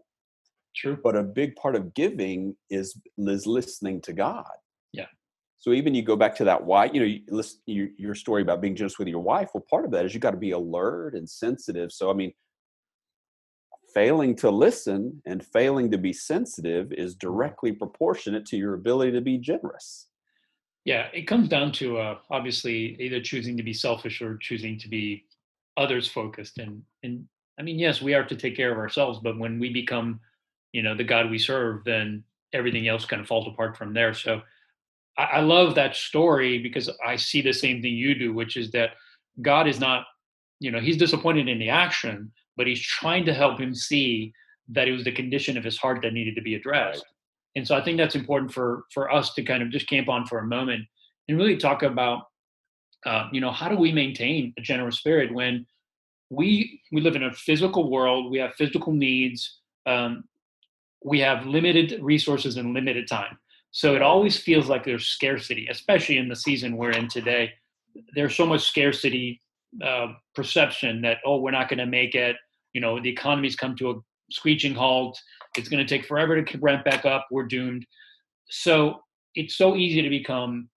True. 0.76 0.98
But 1.04 1.16
a 1.16 1.24
big 1.24 1.56
part 1.56 1.76
of 1.76 1.94
giving 1.94 2.56
is 2.70 3.00
is 3.18 3.48
listening 3.48 4.00
to 4.02 4.14
God. 4.14 4.46
So 5.60 5.72
even 5.72 5.96
you 5.96 6.04
go 6.04 6.16
back 6.16 6.36
to 6.38 6.44
that 6.46 6.64
why, 6.64 6.86
you 6.86 7.00
know, 7.00 7.06
you 7.06 7.22
listen, 7.30 7.60
your, 7.66 7.88
your 7.98 8.16
story 8.16 8.42
about 8.42 8.62
being 8.62 8.76
generous 8.76 9.00
with 9.00 9.08
your 9.08 9.20
wife. 9.22 9.50
Well, 9.54 9.66
part 9.70 9.86
of 9.86 9.92
that 9.92 10.06
is 10.06 10.14
you 10.14 10.20
got 10.20 10.32
to 10.32 10.38
be 10.38 10.52
alert 10.52 11.16
and 11.16 11.28
sensitive. 11.30 11.92
So 11.92 12.12
I 12.12 12.14
mean, 12.14 12.32
failing 13.94 14.36
to 14.36 14.52
listen 14.52 15.22
and 15.26 15.44
failing 15.44 15.90
to 15.92 15.98
be 15.98 16.14
sensitive 16.14 16.92
is 16.92 17.16
directly 17.16 17.72
proportionate 17.72 18.46
to 18.46 18.58
your 18.58 18.76
ability 18.76 19.12
to 19.14 19.22
be 19.22 19.38
generous. 19.38 20.08
Yeah, 20.86 21.08
it 21.14 21.24
comes 21.24 21.50
down 21.50 21.72
to 21.74 21.98
uh, 21.98 22.18
obviously 22.30 22.96
either 23.02 23.20
choosing 23.20 23.58
to 23.58 23.64
be 23.64 23.74
selfish 23.74 24.22
or 24.22 24.38
choosing 24.38 24.78
to 24.80 24.88
be 24.88 25.26
others 25.76 26.08
focused. 26.08 26.60
And 26.60 26.84
and 27.04 27.28
I 27.60 27.64
mean, 27.64 27.80
yes, 27.80 28.02
we 28.02 28.14
are 28.14 28.24
to 28.24 28.36
take 28.36 28.56
care 28.56 28.72
of 28.72 28.78
ourselves, 28.78 29.20
but 29.22 29.40
when 29.40 29.60
we 29.60 29.74
become, 29.74 30.20
you 30.74 30.84
know, 30.84 30.96
the 30.96 31.04
God 31.04 31.32
we 31.32 31.40
serve, 31.40 31.84
then 31.84 32.24
everything 32.54 32.88
else 32.88 33.06
kind 33.06 33.22
of 33.22 33.28
falls 33.28 33.48
apart 33.48 33.76
from 33.76 33.94
there. 33.94 34.14
So 34.14 34.42
I, 35.18 35.24
I 35.24 35.40
love 35.42 35.76
that 35.76 35.96
story 35.96 36.60
because 36.60 36.90
I 37.06 37.16
see 37.16 37.42
the 37.42 37.54
same 37.54 37.82
thing 37.82 37.94
you 37.94 38.16
do, 38.16 38.34
which 38.34 38.58
is 38.58 38.72
that 38.72 38.92
God 39.42 39.68
is 39.68 39.80
not, 39.80 40.06
you 40.60 40.72
know, 40.72 40.80
He's 40.80 40.98
disappointed 40.98 41.48
in 41.48 41.60
the 41.60 41.70
action, 41.70 42.32
but 42.58 42.68
he's 42.68 42.82
trying 42.82 43.24
to 43.26 43.34
help 43.34 43.60
him 43.60 43.74
see 43.74 44.34
that 44.70 44.88
it 44.88 44.92
was 44.92 45.06
the 45.06 45.12
condition 45.12 45.58
of 45.58 45.64
his 45.64 45.78
heart 45.78 46.02
that 46.02 46.12
needed 46.12 46.36
to 46.36 46.42
be 46.42 46.56
addressed. 46.56 46.98
Right. 46.98 47.12
And 47.56 47.68
so 47.68 47.76
I 47.76 47.84
think 47.84 47.98
that's 47.98 48.16
important 48.16 48.52
for 48.54 48.84
for 48.94 49.12
us 49.12 49.34
to 49.36 49.44
kind 49.44 49.64
of 49.64 49.70
just 49.70 49.88
camp 49.88 50.10
on 50.10 50.26
for 50.26 50.40
a 50.40 50.46
moment 50.46 50.84
and 51.28 51.38
really 51.38 51.58
talk 51.58 51.84
about, 51.84 52.24
uh, 53.06 53.30
you 53.32 53.40
know, 53.40 53.52
how 53.52 53.70
do 53.70 53.78
we 53.78 53.92
maintain 53.92 54.54
a 54.58 54.62
generous 54.62 54.98
spirit 54.98 55.34
when 55.34 55.66
we 56.30 56.82
we 56.92 57.02
live 57.02 57.16
in 57.16 57.24
a 57.24 57.34
physical 57.34 57.90
world, 57.90 58.30
we 58.30 58.40
have 58.40 58.54
physical 58.56 58.92
needs, 58.92 59.60
um, 59.86 60.26
we 61.04 61.20
have 61.20 61.46
limited 61.46 62.00
resources 62.02 62.58
and 62.58 62.74
limited 62.74 63.08
time. 63.08 63.38
So 63.72 63.96
it 63.96 64.02
always 64.02 64.38
feels 64.38 64.70
like 64.70 64.84
there's 64.84 65.08
scarcity, 65.08 65.68
especially 65.70 66.18
in 66.18 66.30
the 66.30 66.36
season 66.36 66.78
we're 66.78 66.92
in 66.92 67.08
today. 67.08 67.54
There's 68.16 68.36
so 68.36 68.46
much 68.46 68.68
scarcity 68.68 69.42
uh, 69.84 70.14
perception 70.34 71.02
that 71.02 71.18
oh, 71.26 71.42
we're 71.42 71.52
not 71.52 71.70
going 71.70 71.80
to 71.80 71.86
make 71.86 72.16
it. 72.16 72.36
You 72.74 72.82
know, 72.82 73.00
the 73.02 73.10
economy's 73.10 73.56
come 73.56 73.76
to 73.78 73.92
a 73.92 73.96
screeching 74.32 74.74
halt. 74.74 75.20
It's 75.58 75.70
going 75.70 75.86
to 75.86 75.90
take 75.90 76.08
forever 76.08 76.42
to 76.42 76.58
ramp 76.60 76.86
back 76.86 77.06
up. 77.06 77.28
We're 77.32 77.46
doomed. 77.46 77.86
So 78.50 79.02
it's 79.36 79.56
so 79.56 79.76
easy 79.76 80.02
to 80.02 80.10
become 80.10 80.70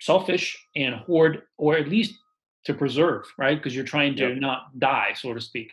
selfish 0.00 0.56
and 0.74 0.94
hoard, 0.94 1.42
or 1.56 1.76
at 1.76 1.88
least 1.88 2.14
to 2.64 2.74
preserve, 2.74 3.24
right? 3.38 3.56
Because 3.56 3.74
you're 3.74 3.84
trying 3.84 4.16
to 4.16 4.28
yep. 4.28 4.38
not 4.38 4.78
die, 4.78 5.12
so 5.14 5.32
to 5.32 5.40
speak. 5.40 5.70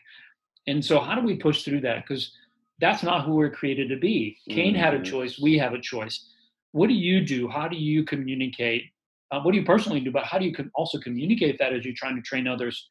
And 0.68 0.84
so, 0.84 1.00
how 1.00 1.16
do 1.16 1.22
we 1.22 1.36
push 1.36 1.64
through 1.64 1.82
that? 1.82 2.04
Because 2.08 2.32
that's 2.80 3.04
not 3.04 3.26
who 3.26 3.36
we're 3.36 3.50
created 3.50 3.90
to 3.90 3.98
be. 3.98 4.38
Cain 4.50 4.74
mm-hmm. 4.74 4.84
had 4.84 4.94
a 4.94 4.98
mm-hmm. 4.98 5.06
choice. 5.06 5.40
We 5.40 5.58
have 5.58 5.74
a 5.74 5.82
choice. 5.82 6.30
What 6.74 6.90
do 6.90 6.96
you 6.96 7.26
do? 7.26 7.48
How 7.48 7.68
do 7.68 7.78
you 7.78 8.04
communicate? 8.04 8.84
Uh, 9.32 9.40
what 9.42 9.54
do 9.54 9.58
you 9.58 9.66
personally 9.66 10.00
do? 10.00 10.12
But 10.12 10.26
how 10.26 10.38
do 10.38 10.46
you 10.46 10.54
also 10.76 11.00
communicate 11.00 11.58
that 11.60 11.72
as 11.74 11.86
you're 11.86 11.96
trying 11.96 12.16
to 12.16 12.22
train 12.22 12.48
others 12.48 12.88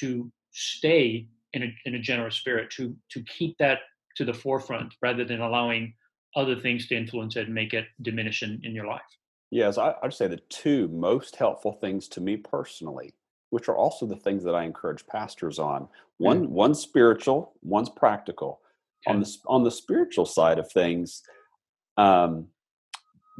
to 0.00 0.30
stay 0.52 1.26
in 1.52 1.62
a, 1.62 1.74
in 1.84 1.94
a 1.94 1.98
generous 1.98 2.36
spirit, 2.36 2.70
to 2.76 2.94
to 3.10 3.22
keep 3.22 3.56
that 3.58 3.78
to 4.16 4.24
the 4.24 4.34
forefront 4.34 4.94
rather 5.00 5.24
than 5.24 5.40
allowing 5.40 5.94
other 6.36 6.56
things 6.56 6.86
to 6.88 6.96
influence 6.96 7.36
it 7.36 7.46
and 7.46 7.54
make 7.54 7.72
it 7.72 7.86
diminish 8.02 8.42
in, 8.42 8.60
in 8.64 8.74
your 8.74 8.86
life? 8.86 9.00
Yes, 9.50 9.78
I, 9.78 9.94
I'd 10.02 10.14
say 10.14 10.26
the 10.26 10.40
two 10.48 10.88
most 10.88 11.36
helpful 11.36 11.72
things 11.72 12.08
to 12.08 12.20
me 12.20 12.36
personally, 12.36 13.14
which 13.50 13.68
are 13.68 13.76
also 13.76 14.06
the 14.06 14.16
things 14.16 14.44
that 14.44 14.54
I 14.54 14.64
encourage 14.64 15.06
pastors 15.06 15.58
on. 15.58 15.88
One, 16.18 16.46
mm. 16.46 16.50
one's 16.50 16.80
spiritual, 16.80 17.54
one's 17.62 17.90
practical. 17.90 18.60
Okay. 19.06 19.14
On 19.14 19.20
the 19.20 19.36
on 19.46 19.64
the 19.64 19.70
spiritual 19.70 20.26
side 20.26 20.58
of 20.58 20.70
things, 20.70 21.22
um, 21.96 22.48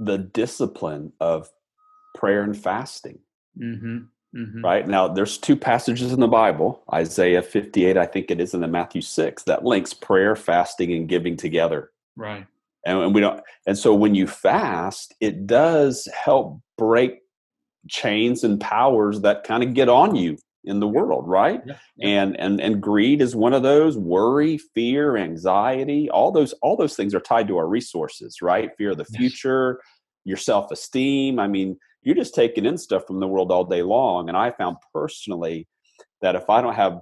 the 0.00 0.18
discipline 0.18 1.12
of 1.20 1.50
prayer 2.14 2.42
and 2.42 2.56
fasting. 2.56 3.18
Mm-hmm. 3.58 3.98
Mm-hmm. 4.36 4.64
Right 4.64 4.86
now, 4.86 5.08
there's 5.08 5.38
two 5.38 5.56
passages 5.56 6.12
in 6.12 6.20
the 6.20 6.28
Bible, 6.28 6.84
Isaiah 6.92 7.42
58, 7.42 7.96
I 7.96 8.06
think 8.06 8.30
it 8.30 8.40
is, 8.40 8.54
and 8.54 8.62
then 8.62 8.70
Matthew 8.70 9.02
6, 9.02 9.42
that 9.44 9.64
links 9.64 9.92
prayer, 9.92 10.36
fasting, 10.36 10.92
and 10.92 11.08
giving 11.08 11.36
together. 11.36 11.90
Right 12.16 12.46
and, 12.84 12.98
and 12.98 13.14
we 13.14 13.20
don't 13.20 13.42
and 13.66 13.76
so 13.76 13.94
when 13.94 14.14
you 14.14 14.26
fast 14.26 15.14
it 15.20 15.46
does 15.46 16.08
help 16.14 16.60
break 16.78 17.20
chains 17.88 18.44
and 18.44 18.60
powers 18.60 19.20
that 19.20 19.44
kind 19.44 19.62
of 19.62 19.74
get 19.74 19.88
on 19.88 20.14
you 20.14 20.36
in 20.64 20.78
the 20.80 20.86
world 20.86 21.26
right 21.26 21.62
yeah, 21.66 21.76
yeah. 21.96 22.22
and 22.22 22.38
and 22.38 22.60
and 22.60 22.82
greed 22.82 23.22
is 23.22 23.34
one 23.34 23.54
of 23.54 23.62
those 23.62 23.96
worry 23.96 24.58
fear 24.74 25.16
anxiety 25.16 26.10
all 26.10 26.30
those 26.30 26.52
all 26.60 26.76
those 26.76 26.94
things 26.94 27.14
are 27.14 27.20
tied 27.20 27.48
to 27.48 27.56
our 27.56 27.66
resources 27.66 28.42
right 28.42 28.70
fear 28.76 28.90
of 28.90 28.98
the 28.98 29.04
future 29.06 29.78
yes. 29.78 29.86
your 30.24 30.36
self-esteem 30.36 31.38
i 31.38 31.48
mean 31.48 31.78
you're 32.02 32.14
just 32.14 32.34
taking 32.34 32.66
in 32.66 32.76
stuff 32.76 33.06
from 33.06 33.20
the 33.20 33.28
world 33.28 33.50
all 33.50 33.64
day 33.64 33.82
long 33.82 34.28
and 34.28 34.36
i 34.36 34.50
found 34.50 34.76
personally 34.92 35.66
that 36.20 36.34
if 36.36 36.50
i 36.50 36.60
don't 36.60 36.74
have 36.74 37.00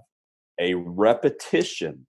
a 0.61 0.75
repetition 0.75 2.07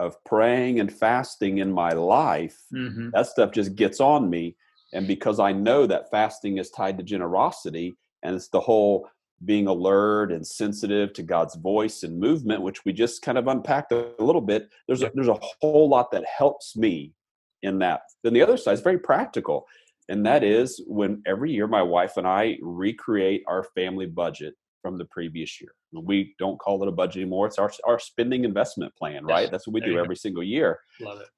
of 0.00 0.16
praying 0.24 0.80
and 0.80 0.92
fasting 0.92 1.58
in 1.58 1.70
my 1.70 1.90
life, 1.90 2.58
mm-hmm. 2.74 3.10
that 3.12 3.26
stuff 3.26 3.52
just 3.52 3.74
gets 3.74 4.00
on 4.00 4.30
me. 4.30 4.56
And 4.92 5.06
because 5.06 5.38
I 5.38 5.52
know 5.52 5.86
that 5.86 6.10
fasting 6.10 6.58
is 6.58 6.70
tied 6.70 6.96
to 6.98 7.04
generosity, 7.04 7.94
and 8.22 8.34
it's 8.34 8.48
the 8.48 8.60
whole 8.60 9.06
being 9.44 9.66
alert 9.66 10.32
and 10.32 10.46
sensitive 10.46 11.12
to 11.14 11.22
God's 11.22 11.54
voice 11.56 12.02
and 12.02 12.18
movement, 12.18 12.62
which 12.62 12.84
we 12.84 12.92
just 12.92 13.22
kind 13.22 13.38
of 13.38 13.46
unpacked 13.46 13.92
a 13.92 14.12
little 14.18 14.40
bit. 14.40 14.68
There's 14.86 15.02
a, 15.02 15.10
there's 15.14 15.28
a 15.28 15.40
whole 15.60 15.88
lot 15.88 16.10
that 16.12 16.24
helps 16.24 16.76
me 16.76 17.14
in 17.62 17.78
that. 17.78 18.02
Then 18.22 18.34
the 18.34 18.42
other 18.42 18.56
side 18.56 18.74
is 18.74 18.80
very 18.80 18.98
practical, 18.98 19.66
and 20.08 20.26
that 20.26 20.42
mm-hmm. 20.42 20.62
is 20.62 20.82
when 20.86 21.22
every 21.26 21.52
year 21.52 21.66
my 21.66 21.82
wife 21.82 22.16
and 22.16 22.26
I 22.26 22.58
recreate 22.60 23.42
our 23.46 23.64
family 23.74 24.06
budget 24.06 24.54
from 24.82 24.98
the 24.98 25.04
previous 25.06 25.60
year. 25.60 25.72
We 25.92 26.34
don't 26.38 26.58
call 26.58 26.82
it 26.82 26.88
a 26.88 26.92
budget 26.92 27.22
anymore. 27.22 27.46
It's 27.46 27.58
our, 27.58 27.70
our 27.86 27.98
spending 27.98 28.44
investment 28.44 28.94
plan, 28.96 29.24
right? 29.24 29.42
Yes. 29.42 29.50
That's 29.50 29.66
what 29.66 29.74
we 29.74 29.80
there 29.80 29.90
do 29.90 29.98
every 29.98 30.14
go. 30.14 30.20
single 30.20 30.42
year. 30.42 30.80
Love 31.00 31.20
it. 31.20 31.28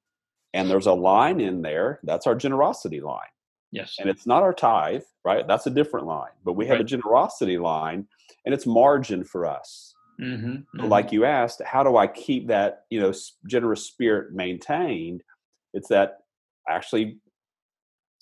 And 0.53 0.69
there's 0.69 0.85
a 0.85 0.93
line 0.93 1.39
in 1.39 1.61
there. 1.61 1.99
That's 2.03 2.27
our 2.27 2.35
generosity 2.35 3.01
line. 3.01 3.21
Yes. 3.73 3.95
And 3.99 4.07
it's 4.07 4.27
not 4.27 4.43
our 4.43 4.53
tithe, 4.53 5.01
right? 5.25 5.47
That's 5.47 5.65
a 5.65 5.71
different 5.71 6.05
line. 6.05 6.31
But 6.45 6.53
we 6.53 6.67
have 6.67 6.75
right. 6.75 6.81
a 6.81 6.85
generosity 6.85 7.57
line 7.57 8.07
and 8.45 8.53
it's 8.53 8.67
margin 8.67 9.23
for 9.23 9.47
us. 9.47 9.95
Mm-hmm. 10.21 10.47
Mm-hmm. 10.47 10.85
Like 10.85 11.11
you 11.11 11.25
asked, 11.25 11.61
how 11.65 11.83
do 11.83 11.97
I 11.97 12.05
keep 12.05 12.47
that, 12.49 12.83
you 12.91 13.01
know, 13.01 13.11
generous 13.47 13.87
spirit 13.87 14.33
maintained? 14.33 15.23
It's 15.73 15.89
that 15.89 16.19
actually 16.69 17.17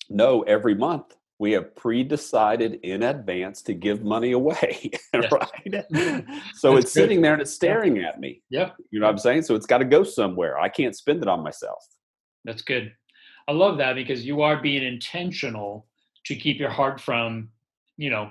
no, 0.08 0.42
every 0.42 0.74
month 0.74 1.16
we 1.38 1.52
have 1.52 1.74
pre-decided 1.74 2.80
in 2.82 3.02
advance 3.02 3.62
to 3.62 3.74
give 3.74 4.04
money 4.04 4.32
away 4.32 4.90
right 5.14 5.30
so 5.32 5.72
That's 5.72 6.34
it's 6.54 6.64
good. 6.64 6.86
sitting 6.86 7.20
there 7.20 7.32
and 7.32 7.42
it's 7.42 7.52
staring 7.52 7.96
yeah. 7.96 8.08
at 8.08 8.20
me 8.20 8.42
yeah 8.48 8.70
you 8.92 9.00
know 9.00 9.06
what 9.06 9.12
i'm 9.12 9.18
saying 9.18 9.42
so 9.42 9.56
it's 9.56 9.66
got 9.66 9.78
to 9.78 9.84
go 9.84 10.04
somewhere 10.04 10.56
i 10.60 10.68
can't 10.68 10.94
spend 10.94 11.20
it 11.20 11.28
on 11.28 11.42
myself 11.42 11.84
That's 12.44 12.62
good. 12.62 12.92
I 13.48 13.52
love 13.52 13.78
that 13.78 13.94
because 13.94 14.24
you 14.24 14.42
are 14.42 14.60
being 14.60 14.82
intentional 14.82 15.86
to 16.26 16.36
keep 16.36 16.58
your 16.58 16.70
heart 16.70 17.00
from, 17.00 17.50
you 17.96 18.10
know, 18.10 18.30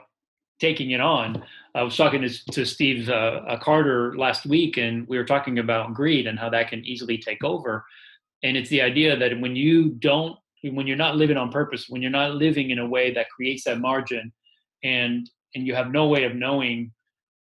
taking 0.60 0.92
it 0.92 1.02
on. 1.02 1.44
I 1.76 1.84
was 1.84 1.98
talking 1.98 2.22
to, 2.22 2.46
to 2.52 2.66
Steve 2.66 3.10
uh, 3.10 3.58
Carter 3.62 4.16
last 4.18 4.46
week, 4.46 4.78
and 4.78 5.08
we 5.08 5.18
were 5.18 5.26
talking 5.26 5.60
about 5.60 5.94
greed 5.94 6.28
and 6.28 6.38
how 6.38 6.50
that 6.50 6.70
can 6.70 6.86
easily 6.86 7.18
take 7.18 7.44
over. 7.44 7.86
And 8.44 8.56
it's 8.56 8.70
the 8.70 8.82
idea 8.82 9.18
that 9.18 9.40
when 9.40 9.56
you 9.56 9.90
don't 9.90 10.38
when 10.64 10.86
you're 10.86 10.96
not 10.96 11.16
living 11.16 11.38
on 11.38 11.52
purpose, 11.52 11.90
when 11.90 12.04
you're 12.04 12.12
not 12.12 12.36
living 12.36 12.70
in 12.70 12.78
a 12.78 12.88
way 12.88 13.12
that 13.12 13.32
creates 13.36 13.64
that 13.64 13.80
margin, 13.80 14.32
and 14.84 15.30
and 15.56 15.66
you 15.66 15.74
have 15.76 15.92
no 15.92 16.08
way 16.08 16.24
of 16.24 16.36
knowing 16.36 16.92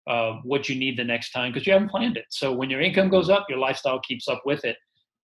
uh, 0.08 0.34
what 0.44 0.68
you 0.68 0.75
need 0.75 0.98
the 0.98 1.04
next 1.04 1.32
time 1.32 1.51
because 1.51 1.66
you 1.68 1.74
haven't 1.74 1.90
planned 1.90 2.18
it. 2.18 2.25
So 2.30 2.51
when 2.51 2.70
your 2.70 2.82
income 2.82 3.10
goes 3.10 3.30
up, 3.30 3.46
your 3.50 3.60
lifestyle 3.60 4.00
keeps 4.00 4.28
up 4.28 4.42
with 4.46 4.66
it. 4.66 4.78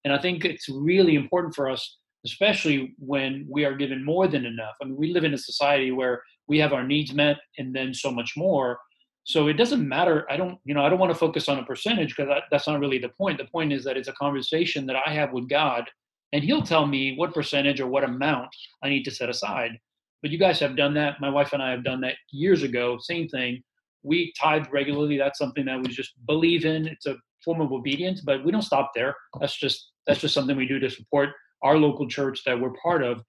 And 0.05 0.13
I 0.13 0.19
think 0.19 0.45
it's 0.45 0.69
really 0.69 1.15
important 1.15 1.55
for 1.55 1.69
us, 1.69 1.97
especially 2.25 2.95
when 2.99 3.45
we 3.49 3.65
are 3.65 3.75
given 3.75 4.03
more 4.03 4.27
than 4.27 4.45
enough. 4.45 4.75
I 4.81 4.85
mean, 4.85 4.97
we 4.97 5.13
live 5.13 5.23
in 5.23 5.33
a 5.33 5.37
society 5.37 5.91
where 5.91 6.21
we 6.47 6.59
have 6.59 6.73
our 6.73 6.83
needs 6.83 7.13
met 7.13 7.37
and 7.57 7.75
then 7.75 7.93
so 7.93 8.11
much 8.11 8.33
more. 8.35 8.79
So 9.23 9.47
it 9.47 9.53
doesn't 9.53 9.87
matter. 9.87 10.25
I 10.29 10.37
don't, 10.37 10.57
you 10.63 10.73
know, 10.73 10.85
I 10.85 10.89
don't 10.89 10.99
want 10.99 11.11
to 11.11 11.17
focus 11.17 11.49
on 11.49 11.59
a 11.59 11.65
percentage 11.65 12.15
because 12.15 12.29
that, 12.29 12.43
that's 12.49 12.67
not 12.67 12.79
really 12.79 12.97
the 12.97 13.09
point. 13.09 13.37
The 13.37 13.45
point 13.45 13.73
is 13.73 13.83
that 13.83 13.97
it's 13.97 14.07
a 14.07 14.13
conversation 14.13 14.85
that 14.85 14.95
I 14.95 15.13
have 15.13 15.33
with 15.33 15.49
God 15.49 15.89
and 16.33 16.43
he'll 16.43 16.61
tell 16.61 16.85
me 16.85 17.15
what 17.15 17.33
percentage 17.33 17.79
or 17.79 17.87
what 17.87 18.03
amount 18.03 18.49
I 18.83 18.89
need 18.89 19.03
to 19.03 19.11
set 19.11 19.29
aside. 19.29 19.79
But 20.21 20.31
you 20.31 20.37
guys 20.37 20.59
have 20.59 20.75
done 20.75 20.93
that. 20.95 21.21
My 21.21 21.29
wife 21.29 21.53
and 21.53 21.61
I 21.61 21.71
have 21.71 21.83
done 21.83 22.01
that 22.01 22.15
years 22.31 22.63
ago. 22.63 22.97
Same 22.99 23.27
thing. 23.27 23.63
We 24.03 24.33
tithe 24.39 24.65
regularly. 24.71 25.17
That's 25.17 25.37
something 25.37 25.65
that 25.65 25.81
we 25.81 25.87
just 25.89 26.13
believe 26.25 26.65
in. 26.65 26.87
It's 26.87 27.05
a 27.05 27.15
form 27.43 27.61
of 27.61 27.71
obedience, 27.71 28.21
but 28.21 28.43
we 28.43 28.51
don't 28.51 28.61
stop 28.61 28.91
there. 28.95 29.15
That's 29.39 29.57
just 29.57 29.91
that's 30.05 30.21
just 30.21 30.33
something 30.33 30.55
we 30.55 30.67
do 30.67 30.79
to 30.79 30.89
support 30.89 31.29
our 31.61 31.77
local 31.77 32.07
church 32.07 32.43
that 32.45 32.59
we're 32.59 32.73
part 32.81 33.03
of. 33.03 33.21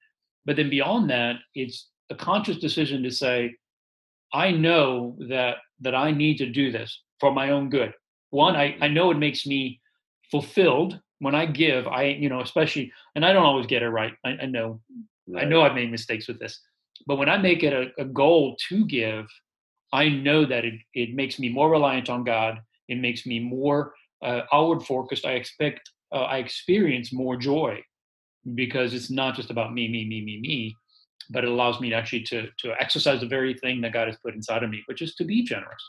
But 0.44 0.56
then 0.56 0.70
beyond 0.70 1.10
that, 1.10 1.36
it's 1.54 1.88
a 2.10 2.14
conscious 2.14 2.58
decision 2.58 3.02
to 3.02 3.10
say, 3.10 3.54
I 4.32 4.50
know 4.50 5.16
that 5.28 5.56
that 5.80 5.94
I 5.94 6.10
need 6.10 6.38
to 6.38 6.46
do 6.46 6.72
this 6.72 7.02
for 7.20 7.32
my 7.32 7.50
own 7.50 7.70
good. 7.70 7.92
One, 8.30 8.56
I, 8.56 8.76
I 8.80 8.88
know 8.88 9.10
it 9.10 9.18
makes 9.18 9.46
me 9.46 9.80
fulfilled 10.30 11.00
when 11.20 11.34
I 11.34 11.46
give, 11.46 11.86
I 11.86 12.04
you 12.04 12.28
know 12.28 12.40
especially, 12.40 12.92
and 13.14 13.24
I 13.24 13.32
don't 13.32 13.46
always 13.46 13.66
get 13.66 13.82
it 13.82 13.88
right. 13.88 14.12
I, 14.24 14.30
I 14.42 14.46
know, 14.46 14.80
right. 15.28 15.44
I 15.44 15.48
know 15.48 15.62
I've 15.62 15.74
made 15.74 15.90
mistakes 15.90 16.28
with 16.28 16.38
this, 16.38 16.60
but 17.06 17.16
when 17.16 17.28
I 17.28 17.38
make 17.38 17.62
it 17.62 17.72
a, 17.72 18.02
a 18.02 18.04
goal 18.04 18.56
to 18.68 18.86
give, 18.86 19.26
I 19.92 20.08
know 20.08 20.44
that 20.44 20.64
it 20.64 20.74
it 20.94 21.14
makes 21.14 21.38
me 21.38 21.48
more 21.48 21.70
reliant 21.70 22.10
on 22.10 22.24
God. 22.24 22.60
It 22.88 22.98
makes 22.98 23.26
me 23.26 23.40
more 23.40 23.94
uh, 24.22 24.42
outward 24.52 24.82
focused. 24.82 25.24
I 25.24 25.32
expect 25.32 25.90
uh, 26.12 26.24
I 26.24 26.38
experience 26.38 27.12
more 27.12 27.36
joy 27.36 27.82
because 28.54 28.94
it's 28.94 29.10
not 29.10 29.34
just 29.34 29.50
about 29.50 29.72
me, 29.72 29.88
me, 29.88 30.04
me, 30.06 30.22
me, 30.22 30.40
me, 30.40 30.76
but 31.30 31.44
it 31.44 31.50
allows 31.50 31.80
me 31.80 31.90
to 31.90 31.96
actually 31.96 32.22
to 32.24 32.48
to 32.58 32.72
exercise 32.80 33.20
the 33.20 33.26
very 33.26 33.54
thing 33.54 33.80
that 33.82 33.92
God 33.92 34.08
has 34.08 34.16
put 34.18 34.34
inside 34.34 34.62
of 34.62 34.70
me, 34.70 34.82
which 34.86 35.02
is 35.02 35.14
to 35.16 35.24
be 35.24 35.44
generous. 35.44 35.82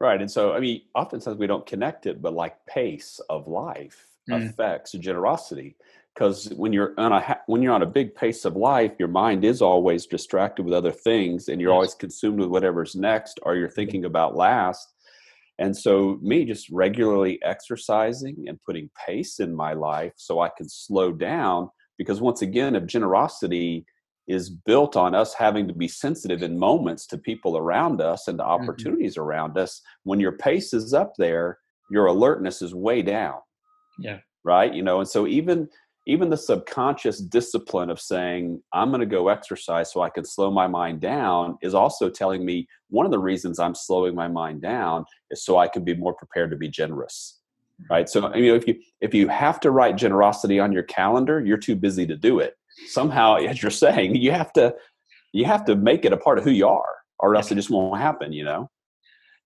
Right, 0.00 0.20
and 0.20 0.30
so 0.30 0.52
I 0.52 0.60
mean, 0.60 0.82
oftentimes 0.94 1.36
we 1.36 1.46
don't 1.46 1.66
connect 1.66 2.06
it, 2.06 2.22
but 2.22 2.32
like 2.32 2.54
pace 2.66 3.20
of 3.28 3.48
life 3.48 4.06
mm. 4.28 4.48
affects 4.48 4.92
generosity 4.92 5.76
because 6.14 6.48
when 6.56 6.72
you're 6.72 6.94
on 6.98 7.12
a 7.12 7.38
when 7.46 7.62
you're 7.62 7.72
on 7.72 7.82
a 7.82 7.86
big 7.86 8.14
pace 8.14 8.44
of 8.44 8.56
life 8.56 8.92
your 8.98 9.08
mind 9.08 9.44
is 9.44 9.62
always 9.62 10.06
distracted 10.06 10.64
with 10.64 10.74
other 10.74 10.92
things 10.92 11.48
and 11.48 11.60
you're 11.60 11.70
yes. 11.70 11.74
always 11.74 11.94
consumed 11.94 12.38
with 12.38 12.48
whatever's 12.48 12.94
next 12.94 13.38
or 13.42 13.54
you're 13.54 13.68
thinking 13.68 14.04
about 14.04 14.36
last 14.36 14.92
And 15.60 15.76
so, 15.76 16.18
me 16.22 16.46
just 16.46 16.68
regularly 16.70 17.38
exercising 17.44 18.46
and 18.48 18.58
putting 18.62 18.90
pace 19.06 19.38
in 19.38 19.54
my 19.54 19.74
life 19.74 20.14
so 20.16 20.40
I 20.40 20.48
can 20.56 20.68
slow 20.68 21.12
down. 21.12 21.68
Because 21.98 22.20
once 22.20 22.40
again, 22.40 22.74
if 22.74 22.86
generosity 22.86 23.84
is 24.26 24.48
built 24.48 24.96
on 24.96 25.14
us 25.14 25.34
having 25.34 25.68
to 25.68 25.74
be 25.74 25.86
sensitive 25.86 26.42
in 26.42 26.58
moments 26.58 27.06
to 27.08 27.18
people 27.18 27.58
around 27.58 28.00
us 28.00 28.26
and 28.26 28.38
to 28.38 28.44
mm-hmm. 28.44 28.62
opportunities 28.62 29.14
mm-hmm. 29.14 29.22
around 29.22 29.58
us, 29.58 29.82
when 30.04 30.18
your 30.18 30.32
pace 30.32 30.72
is 30.72 30.94
up 30.94 31.12
there, 31.18 31.58
your 31.90 32.06
alertness 32.06 32.62
is 32.62 32.74
way 32.74 33.02
down. 33.02 33.34
Yeah. 33.98 34.18
Right. 34.42 34.72
You 34.72 34.82
know, 34.82 35.00
and 35.00 35.08
so 35.08 35.26
even 35.26 35.68
even 36.10 36.28
the 36.28 36.36
subconscious 36.36 37.18
discipline 37.20 37.90
of 37.90 38.00
saying 38.00 38.60
i'm 38.72 38.88
going 38.88 39.00
to 39.00 39.06
go 39.06 39.28
exercise 39.28 39.92
so 39.92 40.02
i 40.02 40.10
can 40.10 40.24
slow 40.24 40.50
my 40.50 40.66
mind 40.66 41.00
down 41.00 41.56
is 41.62 41.74
also 41.74 42.08
telling 42.08 42.44
me 42.44 42.66
one 42.88 43.06
of 43.06 43.12
the 43.12 43.18
reasons 43.18 43.58
i'm 43.58 43.74
slowing 43.74 44.14
my 44.14 44.28
mind 44.28 44.60
down 44.60 45.04
is 45.30 45.44
so 45.44 45.58
i 45.58 45.68
can 45.68 45.84
be 45.84 45.94
more 45.94 46.14
prepared 46.14 46.50
to 46.50 46.56
be 46.56 46.68
generous 46.68 47.40
right? 47.88 48.08
So 48.08 48.34
you 48.34 48.50
know 48.50 48.56
if 48.56 48.66
you 48.66 48.78
if 49.00 49.14
you 49.14 49.28
have 49.28 49.60
to 49.60 49.70
write 49.70 49.96
generosity 49.96 50.58
on 50.58 50.72
your 50.72 50.82
calendar 50.82 51.40
you're 51.40 51.58
too 51.58 51.76
busy 51.76 52.06
to 52.06 52.16
do 52.16 52.40
it. 52.40 52.56
Somehow 52.88 53.36
as 53.48 53.62
you're 53.62 53.70
saying 53.70 54.16
you 54.16 54.32
have 54.32 54.52
to 54.54 54.74
you 55.32 55.44
have 55.44 55.64
to 55.66 55.76
make 55.76 56.04
it 56.04 56.12
a 56.12 56.16
part 56.16 56.38
of 56.38 56.44
who 56.44 56.50
you 56.50 56.68
are 56.68 56.96
or 57.18 57.36
else 57.36 57.50
it 57.50 57.54
just 57.54 57.70
won't 57.70 58.00
happen 58.00 58.32
you 58.32 58.44
know? 58.44 58.70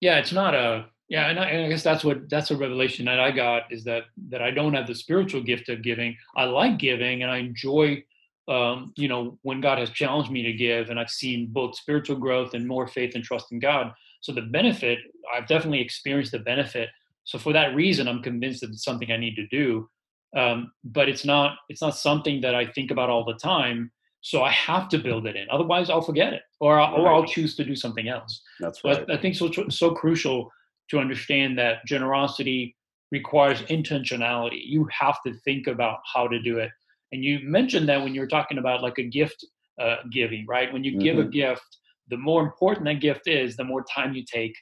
Yeah 0.00 0.18
it's 0.18 0.32
not 0.32 0.54
a 0.54 0.86
yeah 1.08 1.28
and 1.28 1.38
I, 1.38 1.44
and 1.46 1.66
I, 1.66 1.68
guess 1.68 1.82
that's 1.82 2.04
what 2.04 2.28
that's 2.30 2.50
a 2.50 2.56
revelation 2.56 3.04
that 3.06 3.20
i 3.20 3.30
got 3.30 3.70
is 3.70 3.84
that 3.84 4.04
that 4.30 4.42
i 4.42 4.50
don't 4.50 4.74
have 4.74 4.86
the 4.86 4.94
spiritual 4.94 5.42
gift 5.42 5.68
of 5.68 5.82
giving. 5.82 6.16
I 6.36 6.44
like 6.44 6.78
giving 6.78 7.22
and 7.22 7.30
i 7.30 7.38
enjoy 7.38 8.04
um, 8.46 8.92
you 8.96 9.08
know 9.08 9.38
when 9.42 9.60
god 9.60 9.78
has 9.78 9.90
challenged 9.90 10.30
me 10.30 10.42
to 10.42 10.52
give 10.52 10.90
and 10.90 10.98
i've 10.98 11.10
seen 11.10 11.48
both 11.50 11.76
spiritual 11.76 12.16
growth 12.16 12.54
and 12.54 12.66
more 12.66 12.86
faith 12.86 13.14
and 13.14 13.24
trust 13.24 13.52
in 13.52 13.58
god. 13.58 13.92
So 14.20 14.32
the 14.32 14.42
benefit 14.42 14.98
i've 15.34 15.46
definitely 15.46 15.80
experienced 15.80 16.32
the 16.32 16.38
benefit. 16.38 16.88
So 17.24 17.38
for 17.38 17.52
that 17.52 17.74
reason 17.74 18.08
i'm 18.08 18.22
convinced 18.22 18.60
that 18.60 18.70
it's 18.70 18.84
something 18.84 19.10
i 19.10 19.16
need 19.16 19.36
to 19.36 19.46
do. 19.48 19.88
Um, 20.36 20.72
but 20.82 21.08
it's 21.08 21.24
not 21.24 21.58
it's 21.68 21.82
not 21.82 21.96
something 21.96 22.40
that 22.40 22.54
i 22.54 22.66
think 22.66 22.90
about 22.90 23.10
all 23.10 23.24
the 23.24 23.34
time. 23.34 23.90
So 24.20 24.42
i 24.42 24.50
have 24.50 24.88
to 24.90 24.98
build 24.98 25.26
it 25.26 25.36
in. 25.36 25.46
Otherwise 25.50 25.90
i'll 25.90 26.02
forget 26.02 26.32
it 26.32 26.42
or 26.60 26.80
i'll, 26.80 27.00
or 27.00 27.12
I'll 27.12 27.24
choose 27.24 27.56
to 27.56 27.64
do 27.64 27.76
something 27.76 28.08
else. 28.08 28.42
That's 28.60 28.82
right. 28.84 28.96
so 28.96 29.06
I, 29.08 29.16
I 29.16 29.20
think 29.20 29.36
so 29.36 29.50
so 29.68 29.90
crucial 29.90 30.50
to 30.90 30.98
understand 30.98 31.58
that 31.58 31.84
generosity 31.86 32.76
requires 33.10 33.62
intentionality. 33.62 34.60
You 34.64 34.88
have 34.98 35.18
to 35.26 35.34
think 35.44 35.66
about 35.66 35.98
how 36.12 36.26
to 36.28 36.40
do 36.40 36.58
it. 36.58 36.70
And 37.12 37.24
you 37.24 37.40
mentioned 37.42 37.88
that 37.88 38.02
when 38.02 38.14
you 38.14 38.20
were 38.20 38.26
talking 38.26 38.58
about 38.58 38.82
like 38.82 38.98
a 38.98 39.04
gift 39.04 39.44
uh, 39.80 39.96
giving, 40.12 40.44
right? 40.48 40.72
When 40.72 40.84
you 40.84 40.92
mm-hmm. 40.92 41.00
give 41.00 41.18
a 41.18 41.22
mm-hmm. 41.22 41.30
gift, 41.30 41.78
the 42.08 42.16
more 42.16 42.42
important 42.42 42.86
that 42.86 43.00
gift 43.00 43.26
is, 43.26 43.56
the 43.56 43.64
more 43.64 43.84
time 43.94 44.14
you 44.14 44.24
take 44.24 44.54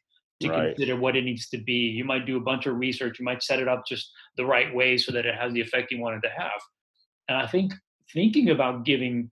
to 0.43 0.49
right. 0.49 0.77
consider 0.77 0.97
what 0.97 1.17
it 1.17 1.25
needs 1.25 1.49
to 1.49 1.59
be. 1.59 1.73
You 1.73 2.05
might 2.05 2.27
do 2.27 2.37
a 2.37 2.41
bunch 2.41 2.67
of 2.67 2.77
research. 2.77 3.19
You 3.19 3.25
might 3.25 3.43
set 3.43 3.59
it 3.59 3.69
up 3.69 3.85
just 3.87 4.11
the 4.37 4.45
right 4.45 4.73
way 4.75 4.99
so 4.99 5.13
that 5.13 5.27
it 5.27 5.35
has 5.35 5.53
the 5.53 5.61
effect 5.61 5.91
you 5.91 6.01
wanted 6.01 6.23
to 6.23 6.31
have. 6.37 6.61
And 7.29 7.39
I 7.39 7.47
think 7.47 7.73
thinking 8.13 8.51
about 8.51 8.85
giving, 8.85 9.31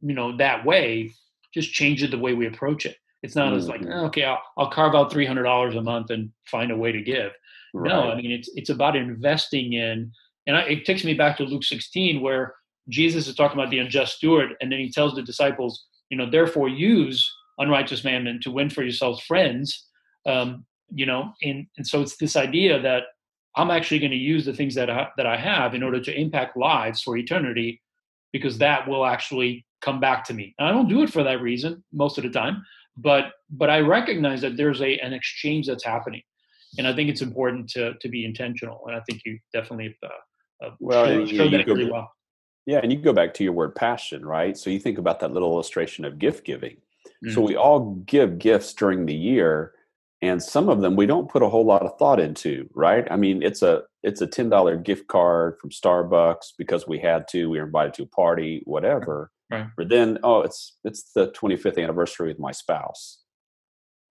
you 0.00 0.14
know, 0.14 0.36
that 0.38 0.64
way 0.64 1.12
just 1.54 1.72
changes 1.72 2.10
the 2.10 2.18
way 2.18 2.34
we 2.34 2.46
approach 2.46 2.86
it. 2.86 2.96
It's 3.22 3.36
not 3.36 3.48
mm-hmm. 3.48 3.56
as 3.58 3.68
like, 3.68 3.82
mm-hmm. 3.82 4.06
okay, 4.06 4.24
I'll, 4.24 4.42
I'll, 4.58 4.70
carve 4.70 4.94
out 4.94 5.12
three 5.12 5.26
hundred 5.26 5.44
dollars 5.44 5.76
a 5.76 5.82
month 5.82 6.10
and 6.10 6.30
find 6.46 6.72
a 6.72 6.76
way 6.76 6.92
to 6.92 7.00
give. 7.00 7.32
Right. 7.72 7.88
No, 7.88 8.10
I 8.10 8.16
mean 8.16 8.32
it's 8.32 8.50
it's 8.54 8.70
about 8.70 8.96
investing 8.96 9.72
in, 9.74 10.12
and 10.46 10.56
I, 10.56 10.62
it 10.62 10.84
takes 10.84 11.04
me 11.04 11.14
back 11.14 11.36
to 11.36 11.44
Luke 11.44 11.64
sixteen 11.64 12.20
where 12.20 12.54
Jesus 12.88 13.28
is 13.28 13.34
talking 13.34 13.58
about 13.58 13.70
the 13.70 13.78
unjust 13.78 14.16
steward, 14.16 14.54
and 14.60 14.70
then 14.70 14.80
he 14.80 14.90
tells 14.90 15.14
the 15.14 15.22
disciples, 15.22 15.84
you 16.10 16.16
know, 16.16 16.28
therefore 16.28 16.68
use 16.68 17.30
unrighteous 17.58 18.02
mammon 18.02 18.40
to 18.42 18.50
win 18.50 18.70
for 18.70 18.82
yourselves 18.82 19.22
friends. 19.22 19.86
Um, 20.26 20.66
you 20.94 21.06
know, 21.06 21.32
and 21.42 21.66
and 21.76 21.86
so 21.86 22.02
it's 22.02 22.16
this 22.16 22.36
idea 22.36 22.80
that 22.82 23.04
I'm 23.56 23.70
actually 23.70 24.00
going 24.00 24.10
to 24.10 24.16
use 24.16 24.44
the 24.44 24.54
things 24.54 24.74
that 24.74 24.90
I, 24.90 25.08
that 25.16 25.26
I 25.26 25.36
have 25.36 25.74
in 25.74 25.82
order 25.82 26.00
to 26.00 26.20
impact 26.20 26.56
lives 26.56 27.02
for 27.02 27.16
eternity, 27.16 27.80
because 28.32 28.58
that 28.58 28.88
will 28.88 29.06
actually 29.06 29.64
come 29.80 30.00
back 30.00 30.24
to 30.24 30.34
me. 30.34 30.54
And 30.58 30.68
I 30.68 30.72
don't 30.72 30.88
do 30.88 31.02
it 31.02 31.10
for 31.10 31.22
that 31.22 31.40
reason 31.40 31.82
most 31.92 32.18
of 32.18 32.24
the 32.24 32.30
time 32.30 32.64
but 32.96 33.32
but 33.50 33.70
I 33.70 33.80
recognize 33.80 34.40
that 34.42 34.56
there's 34.56 34.80
a 34.80 34.98
an 34.98 35.12
exchange 35.12 35.66
that's 35.66 35.84
happening, 35.84 36.22
and 36.78 36.86
I 36.86 36.94
think 36.94 37.08
it's 37.08 37.22
important 37.22 37.68
to 37.70 37.94
to 37.94 38.08
be 38.08 38.24
intentional. 38.24 38.82
And 38.86 38.96
I 38.96 39.00
think 39.08 39.22
you 39.24 39.38
definitely 39.52 39.96
uh, 40.02 40.66
uh, 40.66 40.70
well, 40.78 41.06
showed, 41.06 41.28
showed 41.28 41.52
that 41.52 41.66
really 41.66 41.90
well. 41.90 42.10
Yeah, 42.66 42.80
and 42.82 42.92
you 42.92 42.98
go 42.98 43.12
back 43.12 43.34
to 43.34 43.44
your 43.44 43.52
word 43.52 43.74
passion, 43.74 44.24
right? 44.24 44.56
So 44.56 44.70
you 44.70 44.78
think 44.78 44.98
about 44.98 45.20
that 45.20 45.32
little 45.32 45.52
illustration 45.52 46.04
of 46.04 46.18
gift 46.18 46.44
giving. 46.44 46.76
Mm-hmm. 47.24 47.34
So 47.34 47.40
we 47.40 47.56
all 47.56 47.94
give 48.06 48.38
gifts 48.38 48.72
during 48.72 49.06
the 49.06 49.14
year, 49.14 49.72
and 50.20 50.40
some 50.40 50.68
of 50.68 50.80
them 50.80 50.94
we 50.94 51.06
don't 51.06 51.30
put 51.30 51.42
a 51.42 51.48
whole 51.48 51.64
lot 51.64 51.82
of 51.82 51.98
thought 51.98 52.20
into, 52.20 52.68
right? 52.74 53.06
I 53.10 53.16
mean, 53.16 53.42
it's 53.42 53.62
a 53.62 53.82
it's 54.02 54.20
a 54.20 54.26
ten 54.26 54.48
dollar 54.48 54.76
gift 54.76 55.08
card 55.08 55.58
from 55.60 55.70
Starbucks 55.70 56.52
because 56.58 56.86
we 56.86 56.98
had 56.98 57.26
to, 57.28 57.48
we 57.48 57.58
were 57.58 57.66
invited 57.66 57.94
to 57.94 58.02
a 58.04 58.06
party, 58.06 58.62
whatever. 58.64 59.30
Right. 59.52 59.66
Or 59.76 59.84
then, 59.84 60.18
oh, 60.22 60.40
it's 60.40 60.78
it's 60.84 61.12
the 61.12 61.30
25th 61.32 61.82
anniversary 61.82 62.28
with 62.28 62.38
my 62.38 62.52
spouse. 62.52 63.20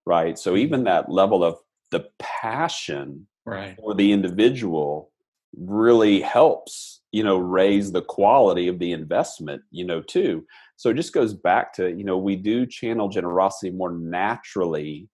Right. 0.05 0.37
So 0.37 0.51
mm-hmm. 0.51 0.59
even 0.59 0.83
that 0.85 1.11
level 1.11 1.43
of 1.43 1.57
the 1.91 2.07
passion 2.19 3.27
right. 3.45 3.75
for 3.79 3.95
the 3.95 4.11
individual 4.11 5.11
really 5.57 6.21
helps, 6.21 7.01
you 7.11 7.23
know, 7.23 7.37
raise 7.37 7.91
the 7.91 8.01
quality 8.01 8.67
of 8.67 8.79
the 8.79 8.91
investment, 8.91 9.61
you 9.71 9.85
know, 9.85 10.01
too. 10.01 10.45
So 10.77 10.89
it 10.89 10.95
just 10.95 11.13
goes 11.13 11.33
back 11.33 11.73
to, 11.73 11.89
you 11.91 12.03
know, 12.03 12.17
we 12.17 12.35
do 12.35 12.65
channel 12.65 13.09
generosity 13.09 13.71
more 13.71 13.91
naturally 13.91 15.09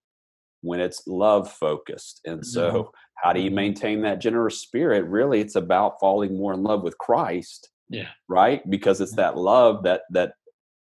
when 0.60 0.80
it's 0.80 1.06
love 1.06 1.50
focused. 1.50 2.20
And 2.24 2.44
so 2.44 2.70
mm-hmm. 2.70 2.88
how 3.16 3.32
do 3.32 3.40
you 3.40 3.48
mm-hmm. 3.48 3.56
maintain 3.56 4.02
that 4.02 4.20
generous 4.20 4.60
spirit? 4.60 5.04
Really, 5.04 5.40
it's 5.40 5.56
about 5.56 6.00
falling 6.00 6.36
more 6.36 6.52
in 6.52 6.62
love 6.62 6.82
with 6.82 6.98
Christ 6.98 7.70
yeah. 7.88 8.08
Right? 8.28 8.68
Because 8.68 9.00
it's 9.00 9.14
that 9.16 9.36
love 9.36 9.82
that 9.84 10.02
that 10.10 10.32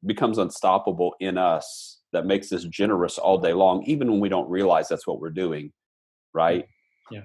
becomes 0.05 0.39
unstoppable 0.39 1.15
in 1.21 1.39
us 1.39 1.99
that 2.13 2.27
makes 2.27 2.53
us 2.53 2.65
generous 2.65 3.19
all 3.19 3.39
day 3.39 3.53
long, 3.53 3.85
even 3.85 4.11
when 4.11 4.21
we 4.21 4.29
don't 4.29 4.49
realize 4.51 4.89
that's 4.89 5.07
what 5.07 5.21
we're 5.21 5.31
doing. 5.31 5.73
Right? 6.35 6.67
Yeah. 7.11 7.23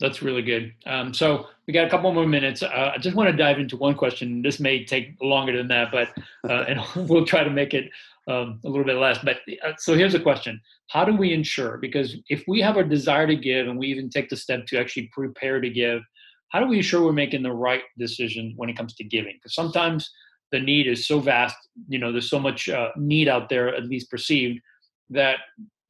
That's 0.00 0.22
really 0.22 0.42
good. 0.42 0.72
Um, 0.86 1.14
so 1.14 1.46
we 1.66 1.72
got 1.72 1.86
a 1.86 1.90
couple 1.90 2.12
more 2.12 2.26
minutes. 2.26 2.62
Uh, 2.62 2.92
I 2.94 2.98
just 2.98 3.16
want 3.16 3.30
to 3.30 3.36
dive 3.36 3.58
into 3.58 3.76
one 3.76 3.94
question. 3.94 4.42
This 4.42 4.60
may 4.60 4.84
take 4.84 5.16
longer 5.22 5.56
than 5.56 5.68
that, 5.68 5.90
but 5.92 6.08
uh, 6.48 6.64
and 6.68 6.80
we'll 7.08 7.26
try 7.26 7.44
to 7.44 7.50
make 7.50 7.74
it 7.74 7.90
um, 8.28 8.60
a 8.64 8.68
little 8.68 8.84
bit 8.84 8.96
less. 8.96 9.18
But 9.22 9.38
uh, 9.64 9.72
so 9.78 9.94
here's 9.94 10.14
a 10.14 10.20
question: 10.20 10.60
How 10.88 11.04
do 11.04 11.16
we 11.16 11.32
ensure? 11.32 11.78
Because 11.78 12.16
if 12.28 12.44
we 12.46 12.60
have 12.60 12.76
a 12.76 12.84
desire 12.84 13.26
to 13.26 13.36
give, 13.36 13.68
and 13.68 13.78
we 13.78 13.88
even 13.88 14.10
take 14.10 14.28
the 14.28 14.36
step 14.36 14.66
to 14.66 14.78
actually 14.78 15.08
prepare 15.12 15.60
to 15.60 15.70
give, 15.70 16.02
how 16.52 16.60
do 16.60 16.66
we 16.66 16.76
ensure 16.76 17.02
we're 17.02 17.12
making 17.12 17.42
the 17.42 17.52
right 17.52 17.82
decision 17.98 18.52
when 18.56 18.68
it 18.68 18.76
comes 18.76 18.94
to 18.94 19.04
giving? 19.04 19.34
Because 19.36 19.54
sometimes 19.54 20.10
the 20.52 20.60
need 20.60 20.86
is 20.86 21.06
so 21.06 21.18
vast, 21.18 21.56
you 21.88 21.98
know, 21.98 22.12
there's 22.12 22.28
so 22.28 22.38
much 22.38 22.68
uh, 22.68 22.90
need 22.96 23.26
out 23.26 23.48
there, 23.48 23.74
at 23.74 23.84
least 23.84 24.10
perceived, 24.10 24.60
that 25.08 25.38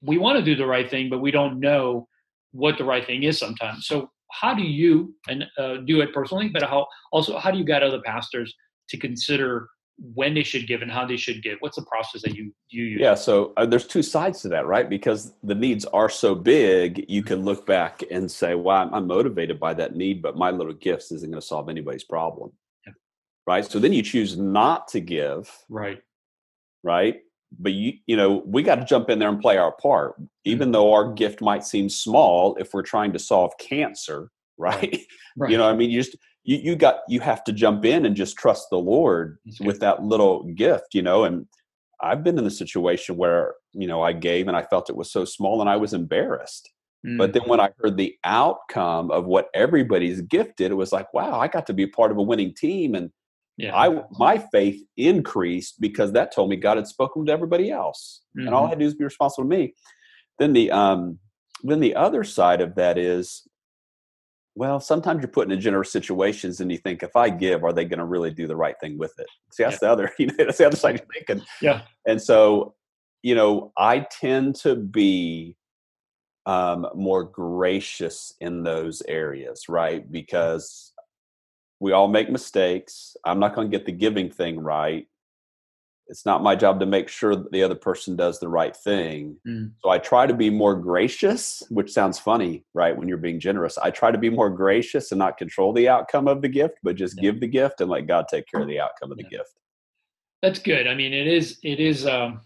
we 0.03 0.19
want 0.19 0.39
to 0.39 0.45
do 0.45 0.55
the 0.55 0.67
right 0.67 0.89
thing, 0.89 1.11
but 1.11 1.21
we 1.21 1.33
don't 1.33 1.59
know 1.59 2.07
what 2.53 2.79
the 2.79 2.85
right 2.85 3.05
thing 3.05 3.25
is 3.25 3.39
sometimes. 3.39 3.87
So, 3.87 4.11
how 4.31 4.55
do 4.55 4.63
you 4.63 5.15
and 5.29 5.45
uh, 5.59 5.79
do 5.85 6.01
it 6.01 6.15
personally? 6.15 6.49
But 6.49 6.63
how 6.63 6.87
also 7.11 7.39
how 7.39 7.51
do 7.51 7.59
you 7.59 7.65
guide 7.65 7.83
other 7.83 8.01
pastors 8.01 8.55
to 8.89 8.97
consider 8.97 9.69
when 10.15 10.35
they 10.35 10.43
should 10.43 10.67
give 10.67 10.83
and 10.83 10.91
how 10.91 11.07
they 11.07 11.17
should 11.17 11.43
give. 11.43 11.59
What's 11.61 11.77
the 11.77 11.85
process 11.85 12.23
that 12.23 12.35
you 12.35 12.53
you 12.69 12.85
use? 12.85 13.01
Yeah 13.01 13.15
so 13.15 13.53
uh, 13.57 13.67
there's 13.67 13.87
two 13.87 14.03
sides 14.03 14.43
to 14.43 14.49
that 14.49 14.67
right? 14.67 14.89
Because 14.89 15.35
the 15.43 15.55
needs 15.55 15.85
are 15.87 16.09
so 16.09 16.35
big 16.35 17.05
you 17.09 17.23
can 17.23 17.45
look 17.45 17.67
back 17.67 18.03
and 18.11 18.31
say 18.31 18.55
well 18.55 18.77
i'm, 18.77 18.95
I'm 18.95 19.07
motivated 19.07 19.61
by 19.61 19.75
that 19.75 19.95
need 19.95 20.23
but 20.23 20.37
my 20.37 20.51
little 20.51 20.73
gifts 20.73 21.13
isn't 21.13 21.31
going 21.31 21.41
to 21.41 21.47
solve 21.47 21.69
anybody's 21.69 22.05
problem. 22.05 22.53
Yeah. 22.87 22.95
right? 23.47 23.65
So 23.65 23.79
then 23.79 23.93
you 23.93 24.03
choose 24.03 24.37
not 24.37 24.89
to 24.89 25.01
give 25.01 25.51
right. 25.69 26.01
right? 26.83 27.21
But 27.59 27.73
you 27.73 27.93
you 28.07 28.17
know 28.17 28.43
we 28.47 28.63
got 28.63 28.77
to 28.77 28.85
jump 28.85 29.09
in 29.11 29.19
there 29.19 29.29
and 29.29 29.41
play 29.41 29.57
our 29.57 29.73
part. 29.73 30.17
Even 30.45 30.67
mm-hmm. 30.67 30.73
though 30.73 30.93
our 30.93 31.13
gift 31.13 31.41
might 31.41 31.65
seem 31.65 31.89
small 31.89 32.57
if 32.57 32.75
we're 32.75 32.83
trying 32.83 33.13
to 33.13 33.19
solve 33.19 33.53
cancer 33.59 34.31
right, 34.59 35.01
right. 35.37 35.51
you 35.51 35.57
know 35.57 35.69
i 35.69 35.75
mean? 35.75 35.91
You 35.91 36.03
just 36.03 36.17
you, 36.45 36.59
you 36.59 36.77
got 36.77 37.01
you 37.09 37.21
have 37.21 37.45
to 37.45 37.53
jump 37.53 37.85
in 37.85 38.05
and 38.05 38.17
just 38.17 38.37
trust 38.37 38.69
the 38.71 38.79
lord 38.79 39.39
with 39.61 39.81
that 39.81 40.03
little 40.03 40.45
gift 40.55 40.95
you 40.95 41.03
know 41.03 41.25
and 41.25 41.47
i've 42.01 42.25
been 42.25 42.39
in 42.39 42.45
the 42.45 42.51
situation 42.51 43.17
where 43.17 43.55
you 43.73 43.87
know 43.87 44.03
i 44.03 44.13
gave 44.13 44.49
and 44.49 44.57
i 44.57 44.63
felt 44.63 44.91
it 44.91 44.97
was 44.97 45.11
so 45.11 45.25
small 45.25 45.61
and 45.61 45.71
i 45.71 45.77
was 45.77 45.93
embarrassed 45.93 46.71
mm. 47.07 47.17
but 47.19 47.33
then 47.33 47.43
when 47.47 47.61
i 47.61 47.71
heard 47.79 47.97
the 47.97 48.15
outcome 48.25 49.11
of 49.11 49.25
what 49.25 49.49
everybody's 49.55 50.21
gifted 50.23 50.71
it 50.71 50.75
was 50.75 50.93
like 50.93 51.13
wow 51.15 51.39
i 51.39 51.47
got 51.47 51.67
to 51.67 51.75
be 51.75 51.87
part 51.87 52.11
of 52.11 52.19
a 52.19 52.23
winning 52.23 52.55
team 52.55 52.95
and 52.95 53.11
yeah. 53.59 53.77
I 53.77 54.03
my 54.19 54.39
faith 54.39 54.83
increased 54.97 55.81
because 55.81 56.13
that 56.13 56.35
told 56.35 56.51
me 56.51 56.57
God 56.57 56.79
had 56.79 56.87
spoken 56.87 57.27
to 57.27 57.33
everybody 57.33 57.71
else, 57.71 58.23
mm-hmm. 58.37 58.47
and 58.47 58.55
all 58.55 58.63
I 58.63 58.65
mm-hmm. 58.65 58.71
had 58.71 58.79
to 58.79 58.83
do 58.83 58.85
was 58.87 58.95
be 58.95 59.05
responsible 59.05 59.45
to 59.45 59.57
me. 59.57 59.75
Then 60.39 60.53
the 60.53 60.71
um, 60.71 61.19
then 61.63 61.81
the 61.81 61.95
other 61.95 62.25
side 62.25 62.61
of 62.61 62.75
that 62.77 62.99
is 62.99 63.47
well, 64.55 64.81
sometimes 64.81 65.23
you're 65.23 65.31
put 65.31 65.51
in 65.51 65.61
generous 65.61 65.91
situations 65.91 66.61
and 66.61 66.71
you 66.71 66.79
think, 66.79 67.03
if 67.03 67.17
I 67.17 67.31
give, 67.31 67.65
are 67.65 67.73
they 67.73 67.85
going 67.85 67.99
to 67.99 68.05
really 68.05 68.31
do 68.31 68.47
the 68.47 68.57
right 68.57 68.75
thing 68.81 68.99
with 68.99 69.15
it? 69.19 69.27
See, 69.51 69.63
that's 69.63 69.75
yeah. 69.75 69.79
the 69.81 69.91
other, 69.91 70.13
you 70.19 70.27
know, 70.27 70.35
that's 70.39 70.59
the 70.59 70.67
other 70.67 70.77
side 70.77 70.99
you're 70.99 71.25
thinking. 71.25 71.47
Yeah. 71.61 71.83
And 72.07 72.21
so, 72.21 72.75
you 73.23 73.35
know, 73.35 73.73
I 73.79 74.01
tend 74.11 74.57
to 74.57 74.77
be 74.77 75.57
um, 76.45 76.87
more 76.95 77.25
gracious 77.25 78.35
in 78.41 78.63
those 78.63 79.03
areas, 79.09 79.69
right? 79.69 80.11
Because 80.11 80.93
we 81.81 81.93
all 81.93 82.09
make 82.09 82.31
mistakes. 82.31 83.17
I'm 83.25 83.39
not 83.39 83.55
going 83.55 83.71
to 83.71 83.77
get 83.77 83.87
the 83.87 83.93
giving 83.93 84.31
thing 84.31 84.61
right. 84.61 85.07
It's 86.09 86.27
not 86.27 86.43
my 86.43 86.57
job 86.57 86.81
to 86.81 86.87
make 86.87 87.09
sure 87.09 87.35
that 87.37 87.53
the 87.53 87.63
other 87.63 87.75
person 87.75 88.17
does 88.17 88.39
the 88.39 88.49
right 88.49 88.77
thing. 88.77 89.37
Mm. 89.47 89.73
So 89.83 89.91
I 89.91 89.99
try 89.99 90.27
to 90.27 90.35
be 90.35 90.51
more 90.51 90.75
gracious, 90.75 91.63
which 91.71 91.93
sounds 91.93 92.19
funny, 92.19 92.65
right? 92.75 92.97
When 92.97 93.09
you're 93.09 93.17
being 93.17 93.41
generous, 93.41 93.79
I 93.79 93.91
try 93.91 94.11
to 94.11 94.19
be 94.19 94.29
more 94.29 94.51
gracious 94.51 95.13
and 95.13 95.19
not 95.19 95.39
control 95.39 95.73
the 95.73 95.89
outcome 95.89 96.29
of 96.29 96.43
the 96.43 96.49
gift, 96.49 96.79
but 96.83 96.97
just 96.97 97.17
yeah. 97.17 97.23
give 97.23 97.41
the 97.41 97.47
gift 97.47 97.81
and 97.81 97.89
let 97.89 98.07
God 98.07 98.27
take 98.29 98.47
care 98.47 98.61
of 98.61 98.69
the 98.69 98.81
outcome 98.85 99.13
of 99.13 99.17
the 99.17 99.25
yeah. 99.31 99.39
gift. 99.39 99.55
That's 100.43 100.59
good. 100.59 100.87
I 100.87 100.95
mean, 100.95 101.13
it 101.13 101.29
is, 101.29 101.59
it 101.63 101.79
is, 101.79 102.07
um, 102.07 102.41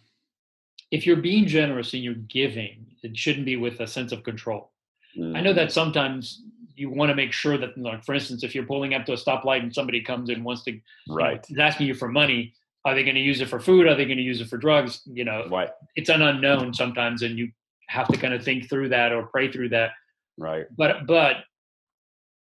if 0.90 1.07
you're 1.07 1.16
being 1.16 1.47
generous 1.47 1.95
and 1.95 2.03
you're 2.03 2.14
giving, 2.14 2.87
it 3.03 3.16
shouldn't 3.16 3.47
be 3.47 3.57
with 3.57 3.81
a 3.81 3.87
sense 3.87 4.12
of 4.12 4.23
control. 4.23 4.71
Mm. 5.19 5.37
I 5.37 5.40
know 5.40 5.55
that 5.55 5.69
mm. 5.69 5.73
sometimes 5.73 6.42
you 6.77 6.90
want 6.90 7.09
to 7.09 7.14
make 7.14 7.33
sure 7.33 7.57
that, 7.59 7.77
like, 7.79 8.05
for 8.05 8.14
instance, 8.14 8.45
if 8.45 8.55
you're 8.55 8.66
pulling 8.66 8.95
up 8.95 9.07
to 9.07 9.12
a 9.12 9.16
stoplight 9.16 9.62
and 9.62 9.75
somebody 9.75 10.03
comes 10.03 10.29
and 10.29 10.45
wants 10.45 10.62
to, 10.64 10.79
right, 11.09 11.37
know, 11.49 11.55
is 11.55 11.59
asking 11.59 11.87
you 11.87 11.95
for 11.95 12.09
money, 12.09 12.53
are 12.87 12.94
they 12.94 13.03
going 13.03 13.16
to 13.16 13.20
use 13.20 13.40
it 13.40 13.49
for 13.49 13.59
food? 13.59 13.88
Are 13.88 13.96
they 13.96 14.05
going 14.05 14.16
to 14.16 14.22
use 14.22 14.40
it 14.40 14.49
for 14.49 14.57
drugs? 14.57 15.03
You 15.07 15.25
know, 15.25 15.49
right. 15.51 15.70
it's 15.96 16.09
an 16.09 16.22
unknown 16.22 16.72
sometimes, 16.72 17.22
and 17.22 17.37
you 17.37 17.51
have 17.88 18.07
to 18.09 18.16
kind 18.16 18.33
of 18.33 18.44
think 18.44 18.70
through 18.70 18.90
that 18.90 19.12
or 19.12 19.27
pray 19.27 19.51
through 19.51 19.70
that. 19.70 19.90
Right. 20.38 20.66
But 20.79 21.05
but 21.05 21.38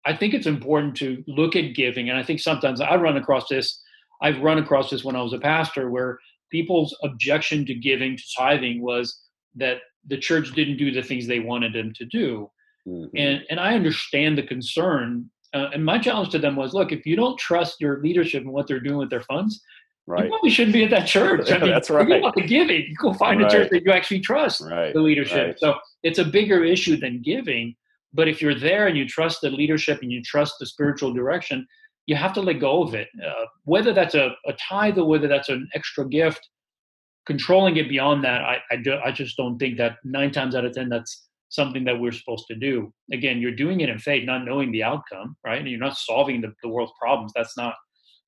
I 0.07 0.17
think 0.17 0.33
it's 0.33 0.47
important 0.47 0.97
to 0.99 1.25
look 1.27 1.57
at 1.57 1.75
giving, 1.75 2.09
and 2.09 2.19
I 2.19 2.23
think 2.23 2.39
sometimes 2.39 2.81
I 2.81 2.95
run 2.95 3.17
across 3.17 3.49
this. 3.49 3.83
I've 4.23 4.41
run 4.41 4.59
across 4.59 4.89
this 4.89 5.03
when 5.03 5.17
I 5.17 5.23
was 5.23 5.33
a 5.33 5.39
pastor, 5.39 5.91
where 5.91 6.21
people's 6.53 6.97
objection 7.03 7.67
to 7.67 7.75
giving 7.75 8.17
to 8.17 8.23
tithing 8.39 8.83
was 8.83 9.21
that 9.57 9.79
the 10.07 10.17
church 10.17 10.53
didn't 10.53 10.77
do 10.77 10.93
the 10.93 11.03
things 11.03 11.27
they 11.27 11.41
wanted 11.41 11.73
them 11.73 11.93
to 11.97 12.05
do, 12.05 12.49
mm-hmm. 12.87 13.17
and 13.17 13.43
and 13.51 13.59
I 13.59 13.75
understand 13.75 14.39
the 14.39 14.45
concern. 14.45 15.29
Uh, 15.53 15.69
and 15.75 15.85
my 15.85 15.99
challenge 15.99 16.31
to 16.31 16.39
them 16.39 16.55
was, 16.55 16.75
look, 16.75 16.93
if 16.93 17.05
you 17.05 17.17
don't 17.17 17.37
trust 17.37 17.81
your 17.81 18.01
leadership 18.01 18.45
and 18.45 18.53
what 18.53 18.69
they're 18.69 18.79
doing 18.79 18.99
with 18.99 19.11
their 19.11 19.23
funds, 19.23 19.61
Right. 20.11 20.25
You 20.25 20.31
probably 20.31 20.51
shouldn't 20.51 20.75
be 20.75 20.83
at 20.83 20.91
that 20.91 21.07
church. 21.07 21.53
I 21.53 21.59
mean, 21.59 21.71
That's 21.71 21.89
right. 21.89 22.09
You 22.09 22.21
want 22.21 22.35
the 22.35 22.43
giving. 22.43 22.83
You 22.89 22.97
go 22.97 23.15
find 23.15 23.41
right. 23.41 23.53
a 23.53 23.57
church 23.57 23.71
that 23.71 23.85
you 23.85 23.93
actually 23.93 24.21
trust 24.21 24.61
right. 24.61 24.93
the 24.93 25.01
leadership. 25.01 25.47
Right. 25.47 25.59
So 25.59 25.77
it's 26.03 26.19
a 26.19 26.25
bigger 26.25 26.65
issue 26.65 26.97
than 26.97 27.23
giving. 27.23 27.77
But 28.13 28.27
if 28.27 28.43
you're 28.43 28.59
there 28.59 28.89
and 28.89 28.99
you 28.99 29.07
trust 29.07 29.41
the 29.41 29.51
leadership 29.51 30.01
and 30.03 30.11
you 30.11 30.21
trust 30.21 30.55
the 30.59 30.67
spiritual 30.67 31.13
direction, 31.13 31.65
you 32.07 32.17
have 32.17 32.33
to 32.33 32.41
let 32.41 32.55
go 32.55 32.83
of 32.83 32.95
it. 32.95 33.07
Uh, 33.25 33.45
whether 33.65 33.93
that's 33.93 34.17
a, 34.17 34.35
a 34.47 34.53
tithe 34.55 34.99
or 34.99 35.05
whether 35.05 35.29
that's 35.29 35.49
an 35.49 35.69
extra 35.75 36.09
gift, 36.09 36.41
controlling 37.25 37.77
it 37.77 37.89
beyond 37.89 38.25
that, 38.25 38.41
I, 38.43 38.59
I, 38.73 38.77
do, 38.77 38.99
I 39.05 39.13
just 39.13 39.37
don't 39.37 39.59
think 39.59 39.79
that 39.79 39.99
nine 40.03 40.33
times 40.33 40.57
out 40.57 40.65
of 40.65 40.73
10, 40.73 40.89
that's 40.89 41.29
something 41.51 41.85
that 41.85 42.01
we're 42.01 42.11
supposed 42.11 42.47
to 42.49 42.57
do. 42.57 42.93
Again, 43.13 43.41
you're 43.41 43.55
doing 43.55 43.81
it 43.81 43.89
in 43.89 43.99
faith, 44.01 44.27
not 44.27 44.45
knowing 44.45 44.73
the 44.73 44.83
outcome, 44.83 45.37
right? 45.45 45.61
And 45.61 45.69
you're 45.69 45.79
not 45.79 45.97
solving 45.97 46.41
the, 46.41 46.53
the 46.65 46.69
world's 46.69 46.93
problems. 47.01 47.31
That's 47.37 47.57
not 47.57 47.75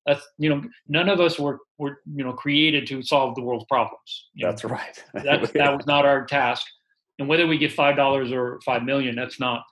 that's 0.06 0.26
you 0.38 0.48
know 0.48 0.62
none 0.88 1.08
of 1.08 1.20
us 1.20 1.38
were 1.38 1.58
were 1.78 2.00
you 2.12 2.24
know 2.24 2.32
created 2.32 2.86
to 2.88 3.02
solve 3.02 3.34
the 3.34 3.42
world's 3.42 3.66
problems. 3.68 4.28
That's 4.40 4.64
know? 4.64 4.70
right. 4.70 5.04
that, 5.14 5.52
that 5.52 5.76
was 5.76 5.86
not 5.86 6.04
our 6.04 6.24
task. 6.24 6.66
And 7.18 7.28
whether 7.28 7.46
we 7.46 7.58
get 7.58 7.72
five 7.72 7.96
dollars 7.96 8.32
or 8.32 8.60
five 8.64 8.82
million 8.82 9.14
that's 9.14 9.38
not 9.38 9.62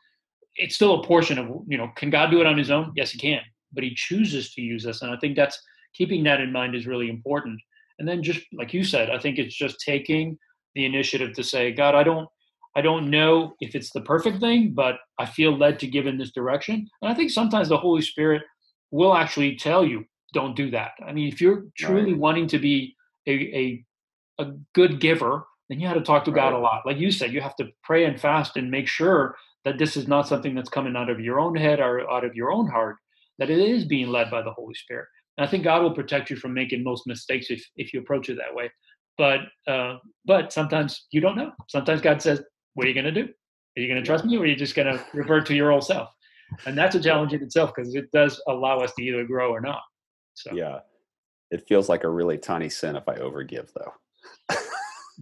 it's 0.57 0.75
still 0.75 1.01
a 1.01 1.07
portion 1.07 1.39
of 1.39 1.49
you 1.67 1.79
know 1.79 1.91
can 1.97 2.11
god 2.11 2.31
do 2.31 2.41
it 2.41 2.47
on 2.47 2.59
his 2.59 2.71
own? 2.71 2.93
Yes 2.95 3.11
he 3.11 3.19
can. 3.19 3.41
But 3.73 3.85
he 3.85 3.95
chooses 3.95 4.53
to 4.55 4.61
use 4.61 4.87
us. 4.87 5.03
And 5.03 5.11
i 5.11 5.17
think 5.17 5.37
that's 5.37 5.61
keeping 5.95 6.23
that 6.25 6.41
in 6.41 6.53
mind 6.53 6.75
is 6.75 6.87
really 6.87 7.09
important. 7.09 7.61
And 7.99 8.09
then 8.09 8.23
just 8.23 8.41
like 8.53 8.73
you 8.73 8.85
said 8.85 9.11
i 9.11 9.19
think 9.19 9.39
it's 9.39 9.55
just 9.55 9.81
taking 9.81 10.39
the 10.75 10.85
initiative 10.85 11.35
to 11.35 11.43
say 11.43 11.73
god 11.73 11.97
i 11.97 12.05
don't 12.05 12.29
i 12.77 12.81
don't 12.81 13.11
know 13.11 13.55
if 13.61 13.75
it's 13.75 13.91
the 13.91 14.01
perfect 14.03 14.39
thing 14.39 14.73
but 14.73 14.99
i 15.19 15.27
feel 15.27 15.59
led 15.59 15.81
to 15.81 15.89
give 15.89 16.07
in 16.07 16.17
this 16.17 16.31
direction. 16.31 16.87
And 17.03 17.11
i 17.11 17.15
think 17.15 17.31
sometimes 17.31 17.69
the 17.69 17.77
holy 17.77 18.03
spirit 18.03 18.43
will 18.93 19.15
actually 19.15 19.57
tell 19.57 19.85
you 19.85 20.05
don't 20.33 20.57
do 20.57 20.71
that. 20.71 20.93
I 21.07 21.13
mean, 21.13 21.29
if 21.29 21.41
you're 21.41 21.65
truly 21.77 22.13
right. 22.13 22.21
wanting 22.21 22.47
to 22.49 22.59
be 22.59 22.97
a, 23.27 23.33
a, 23.33 23.85
a 24.43 24.53
good 24.75 25.01
giver, 25.01 25.47
then 25.69 25.81
you 25.81 25.87
have 25.87 25.97
to 25.97 26.03
talk 26.03 26.25
to 26.25 26.31
right. 26.31 26.51
God 26.51 26.53
a 26.53 26.59
lot. 26.59 26.83
Like 26.85 26.99
you 26.99 27.11
said, 27.11 27.33
you 27.33 27.41
have 27.41 27.57
to 27.57 27.69
pray 27.83 28.05
and 28.05 28.21
fast 28.21 28.57
and 28.57 28.71
make 28.71 28.89
sure 28.89 29.37
that 29.65 29.79
this 29.79 29.97
is 29.97 30.09
not 30.09 30.27
something 30.27 30.55
that's 30.55 30.71
coming 30.71 30.97
out 30.97 31.11
of 31.11 31.21
your 31.21 31.39
own 31.39 31.55
head 31.55 31.81
or 31.81 32.11
out 32.11 32.25
of 32.25 32.35
your 32.35 32.51
own 32.51 32.69
heart, 32.69 32.97
that 33.39 33.51
it 33.51 33.59
is 33.59 33.85
being 33.85 34.09
led 34.09 34.31
by 34.31 34.43
the 34.43 34.53
Holy 34.53 34.75
Spirit. 34.75 35.07
And 35.37 35.47
I 35.47 35.51
think 35.51 35.65
God 35.65 35.83
will 35.83 35.95
protect 35.95 36.31
you 36.31 36.37
from 36.37 36.55
making 36.55 36.83
most 36.83 37.07
mistakes 37.07 37.51
if, 37.51 37.65
if 37.77 37.93
you 37.93 38.01
approach 38.01 38.29
it 38.29 38.37
that 38.37 38.55
way. 38.55 38.71
But 39.19 39.41
uh, 39.67 39.97
but 40.25 40.53
sometimes 40.53 41.07
you 41.13 41.21
don't 41.21 41.37
know. 41.37 41.53
Sometimes 41.69 42.01
God 42.01 42.23
says, 42.23 42.43
"What 42.75 42.87
are 42.87 42.89
you 42.89 42.95
going 42.95 43.13
to 43.13 43.23
do? 43.23 43.29
Are 43.77 43.81
you 43.81 43.87
going 43.87 44.01
to 44.01 44.07
trust 44.07 44.25
me, 44.25 44.37
or 44.37 44.43
are 44.43 44.47
you 44.47 44.57
just 44.57 44.75
going 44.75 44.93
to 44.93 45.05
revert 45.13 45.45
to 45.47 45.55
your 45.55 45.73
old 45.73 45.85
self?" 45.85 46.09
And 46.67 46.77
that's 46.77 46.95
a 46.95 47.01
challenge 47.01 47.33
in 47.33 47.43
itself 47.43 47.73
because 47.75 47.95
it 47.95 48.11
does 48.13 48.41
allow 48.49 48.79
us 48.81 48.93
to 48.95 49.03
either 49.03 49.25
grow 49.25 49.51
or 49.51 49.61
not. 49.61 49.83
So 50.35 50.53
yeah, 50.53 50.81
it 51.51 51.67
feels 51.67 51.89
like 51.89 52.05
a 52.05 52.09
really 52.09 52.39
tiny 52.39 52.69
sin 52.69 52.97
if 52.97 53.09
I 53.09 53.17
overgive, 53.17 53.71
though. 53.75 53.93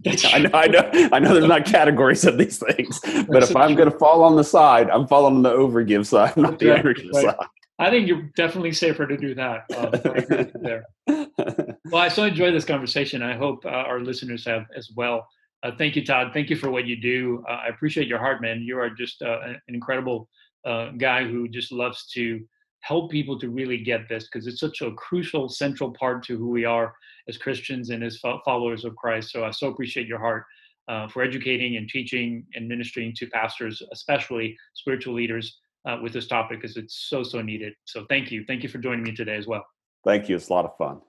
I 0.07 0.39
know, 0.39 0.49
I 0.53 0.67
know, 0.67 1.09
I 1.11 1.19
know. 1.19 1.33
There's 1.33 1.45
not 1.45 1.65
categories 1.65 2.23
of 2.23 2.37
these 2.37 2.57
things, 2.57 2.99
but 3.27 3.43
if 3.43 3.55
I'm 3.55 3.75
going 3.75 3.91
to 3.91 3.97
fall 3.97 4.23
on 4.23 4.37
the 4.37 4.43
side, 4.43 4.89
I'm 4.89 5.07
falling 5.07 5.35
on 5.35 5.41
the 5.41 5.51
overgive 5.51 6.05
side, 6.05 6.37
not 6.37 6.59
the 6.59 6.67
undergive 6.67 7.13
right. 7.13 7.25
side. 7.25 7.47
I 7.79 7.89
think 7.89 8.07
you're 8.07 8.29
definitely 8.35 8.73
safer 8.73 9.07
to 9.07 9.17
do 9.17 9.35
that. 9.35 9.63
Um, 9.75 10.51
there. 10.61 10.85
well, 11.07 12.01
I 12.01 12.09
so 12.09 12.23
enjoy 12.23 12.51
this 12.51 12.65
conversation. 12.65 13.21
I 13.21 13.35
hope 13.35 13.65
uh, 13.65 13.69
our 13.69 13.99
listeners 14.01 14.45
have 14.45 14.65
as 14.75 14.89
well. 14.95 15.27
Uh, 15.63 15.71
thank 15.77 15.95
you, 15.95 16.05
Todd. 16.05 16.31
Thank 16.33 16.49
you 16.49 16.55
for 16.55 16.69
what 16.71 16.85
you 16.85 16.95
do. 16.95 17.43
Uh, 17.49 17.53
I 17.53 17.67
appreciate 17.67 18.07
your 18.07 18.19
heart, 18.19 18.41
man. 18.41 18.61
You 18.61 18.79
are 18.79 18.89
just 18.89 19.21
uh, 19.21 19.39
an 19.43 19.61
incredible 19.67 20.29
uh, 20.65 20.91
guy 20.91 21.25
who 21.25 21.47
just 21.47 21.71
loves 21.71 22.07
to 22.13 22.41
help 22.81 23.11
people 23.11 23.37
to 23.39 23.49
really 23.49 23.77
get 23.77 24.07
this 24.07 24.25
because 24.25 24.47
it's 24.47 24.59
such 24.59 24.81
a 24.81 24.91
crucial 24.93 25.49
central 25.49 25.91
part 25.91 26.23
to 26.23 26.37
who 26.37 26.49
we 26.49 26.65
are 26.65 26.93
as 27.27 27.37
christians 27.37 27.89
and 27.89 28.03
as 28.03 28.19
followers 28.45 28.85
of 28.85 28.95
christ. 28.95 29.31
So 29.31 29.43
i 29.43 29.51
so 29.51 29.67
appreciate 29.67 30.07
your 30.07 30.19
heart 30.19 30.45
uh, 30.87 31.07
for 31.07 31.21
educating 31.21 31.77
and 31.77 31.87
teaching 31.87 32.45
and 32.55 32.67
ministering 32.67 33.13
to 33.17 33.27
pastors 33.27 33.81
especially 33.91 34.57
spiritual 34.73 35.13
leaders 35.13 35.59
uh, 35.85 35.97
with 36.01 36.13
this 36.13 36.27
topic 36.27 36.61
because 36.61 36.77
it's 36.77 37.07
so 37.09 37.23
so 37.23 37.41
needed. 37.41 37.73
So 37.85 38.05
thank 38.09 38.31
you. 38.31 38.43
Thank 38.45 38.63
you 38.63 38.69
for 38.69 38.77
joining 38.77 39.03
me 39.03 39.13
today 39.13 39.35
as 39.35 39.47
well. 39.47 39.65
Thank 40.03 40.29
you. 40.29 40.35
It's 40.35 40.49
a 40.49 40.53
lot 40.53 40.65
of 40.65 40.75
fun. 40.77 41.01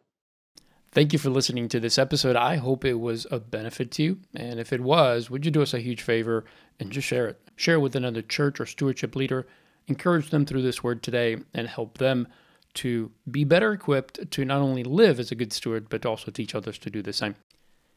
Thank 0.93 1.13
you 1.13 1.21
for 1.21 1.31
listening 1.31 1.69
to 1.69 1.79
this 1.79 1.99
episode. 1.99 2.35
I 2.35 2.57
hope 2.57 2.85
it 2.85 2.99
was 2.99 3.27
a 3.31 3.39
benefit 3.39 3.93
to 3.93 4.03
you. 4.03 4.19
And 4.35 4.59
if 4.59 4.73
it 4.73 4.81
was, 4.81 5.31
would 5.31 5.45
you 5.45 5.53
do 5.53 5.63
us 5.63 5.73
a 5.73 5.79
huge 5.79 6.03
favor 6.03 6.45
and 6.81 6.91
just 6.91 7.07
share 7.07 7.29
it? 7.29 7.41
Share 7.55 7.77
it 7.77 7.81
with 7.81 7.95
another 7.95 8.23
church 8.23 8.59
or 8.59 8.67
stewardship 8.67 9.15
leader 9.15 9.47
encourage 9.91 10.31
them 10.31 10.47
through 10.47 10.63
this 10.63 10.83
word 10.83 11.03
today 11.03 11.37
and 11.53 11.69
help 11.69 11.99
them 11.99 12.29
to 12.75 13.11
be 13.31 13.45
better 13.45 13.73
equipped 13.73 14.31
to 14.31 14.45
not 14.45 14.61
only 14.61 14.85
live 14.85 15.19
as 15.19 15.31
a 15.31 15.35
good 15.35 15.53
steward, 15.53 15.89
but 15.89 16.07
also 16.07 16.31
teach 16.31 16.55
others 16.55 16.79
to 16.79 16.91
do 16.91 17.03
the 17.03 17.13
same. 17.13 17.35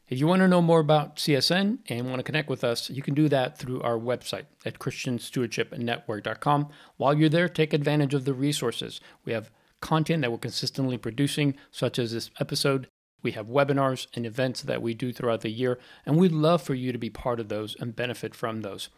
If 0.08 0.18
you 0.18 0.26
want 0.26 0.40
to 0.40 0.48
know 0.48 0.60
more 0.60 0.80
about 0.80 1.16
CSN 1.16 1.78
and 1.88 2.08
want 2.08 2.18
to 2.18 2.24
connect 2.24 2.50
with 2.50 2.62
us, 2.62 2.90
you 2.90 3.00
can 3.00 3.14
do 3.14 3.28
that 3.30 3.56
through 3.56 3.80
our 3.80 3.98
website 3.98 4.44
at 4.66 4.78
christianstewardshipnetwork.com. 4.78 6.68
While 6.98 7.14
you're 7.14 7.30
there, 7.30 7.48
take 7.48 7.72
advantage 7.72 8.12
of 8.12 8.26
the 8.26 8.34
resources. 8.34 9.00
We 9.24 9.32
have 9.32 9.50
content 9.80 10.20
that 10.22 10.30
we're 10.30 10.38
consistently 10.38 10.98
producing, 10.98 11.56
such 11.70 11.98
as 11.98 12.12
this 12.12 12.30
episode. 12.38 12.88
We 13.22 13.32
have 13.32 13.46
webinars 13.46 14.06
and 14.14 14.26
events 14.26 14.60
that 14.62 14.82
we 14.82 14.92
do 14.92 15.10
throughout 15.10 15.40
the 15.40 15.50
year, 15.50 15.78
and 16.04 16.18
we'd 16.18 16.32
love 16.32 16.60
for 16.60 16.74
you 16.74 16.92
to 16.92 16.98
be 16.98 17.08
part 17.08 17.40
of 17.40 17.48
those 17.48 17.74
and 17.80 17.96
benefit 17.96 18.34
from 18.34 18.60
those. 18.60 18.90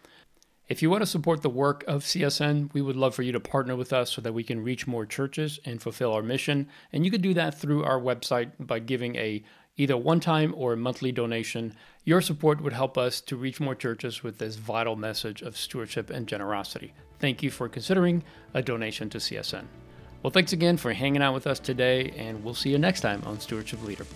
If 0.68 0.82
you 0.82 0.90
want 0.90 1.02
to 1.02 1.06
support 1.06 1.42
the 1.42 1.48
work 1.48 1.84
of 1.86 2.02
CSN, 2.02 2.74
we 2.74 2.82
would 2.82 2.96
love 2.96 3.14
for 3.14 3.22
you 3.22 3.30
to 3.30 3.38
partner 3.38 3.76
with 3.76 3.92
us 3.92 4.10
so 4.10 4.20
that 4.22 4.32
we 4.32 4.42
can 4.42 4.64
reach 4.64 4.88
more 4.88 5.06
churches 5.06 5.60
and 5.64 5.80
fulfill 5.80 6.12
our 6.12 6.24
mission. 6.24 6.68
And 6.92 7.04
you 7.04 7.10
can 7.12 7.20
do 7.20 7.34
that 7.34 7.56
through 7.56 7.84
our 7.84 8.00
website 8.00 8.50
by 8.58 8.80
giving 8.80 9.14
a 9.14 9.44
either 9.76 9.96
one-time 9.96 10.52
or 10.56 10.74
monthly 10.74 11.12
donation. 11.12 11.76
Your 12.04 12.20
support 12.20 12.60
would 12.62 12.72
help 12.72 12.98
us 12.98 13.20
to 13.22 13.36
reach 13.36 13.60
more 13.60 13.76
churches 13.76 14.24
with 14.24 14.38
this 14.38 14.56
vital 14.56 14.96
message 14.96 15.40
of 15.40 15.56
stewardship 15.56 16.10
and 16.10 16.26
generosity. 16.26 16.94
Thank 17.20 17.44
you 17.44 17.50
for 17.50 17.68
considering 17.68 18.24
a 18.52 18.60
donation 18.60 19.08
to 19.10 19.18
CSN. 19.18 19.66
Well, 20.24 20.32
thanks 20.32 20.52
again 20.52 20.78
for 20.78 20.92
hanging 20.92 21.22
out 21.22 21.34
with 21.34 21.46
us 21.46 21.60
today, 21.60 22.12
and 22.16 22.42
we'll 22.42 22.54
see 22.54 22.70
you 22.70 22.78
next 22.78 23.02
time 23.02 23.22
on 23.24 23.38
Stewardship 23.38 23.84
Leader. 23.84 24.06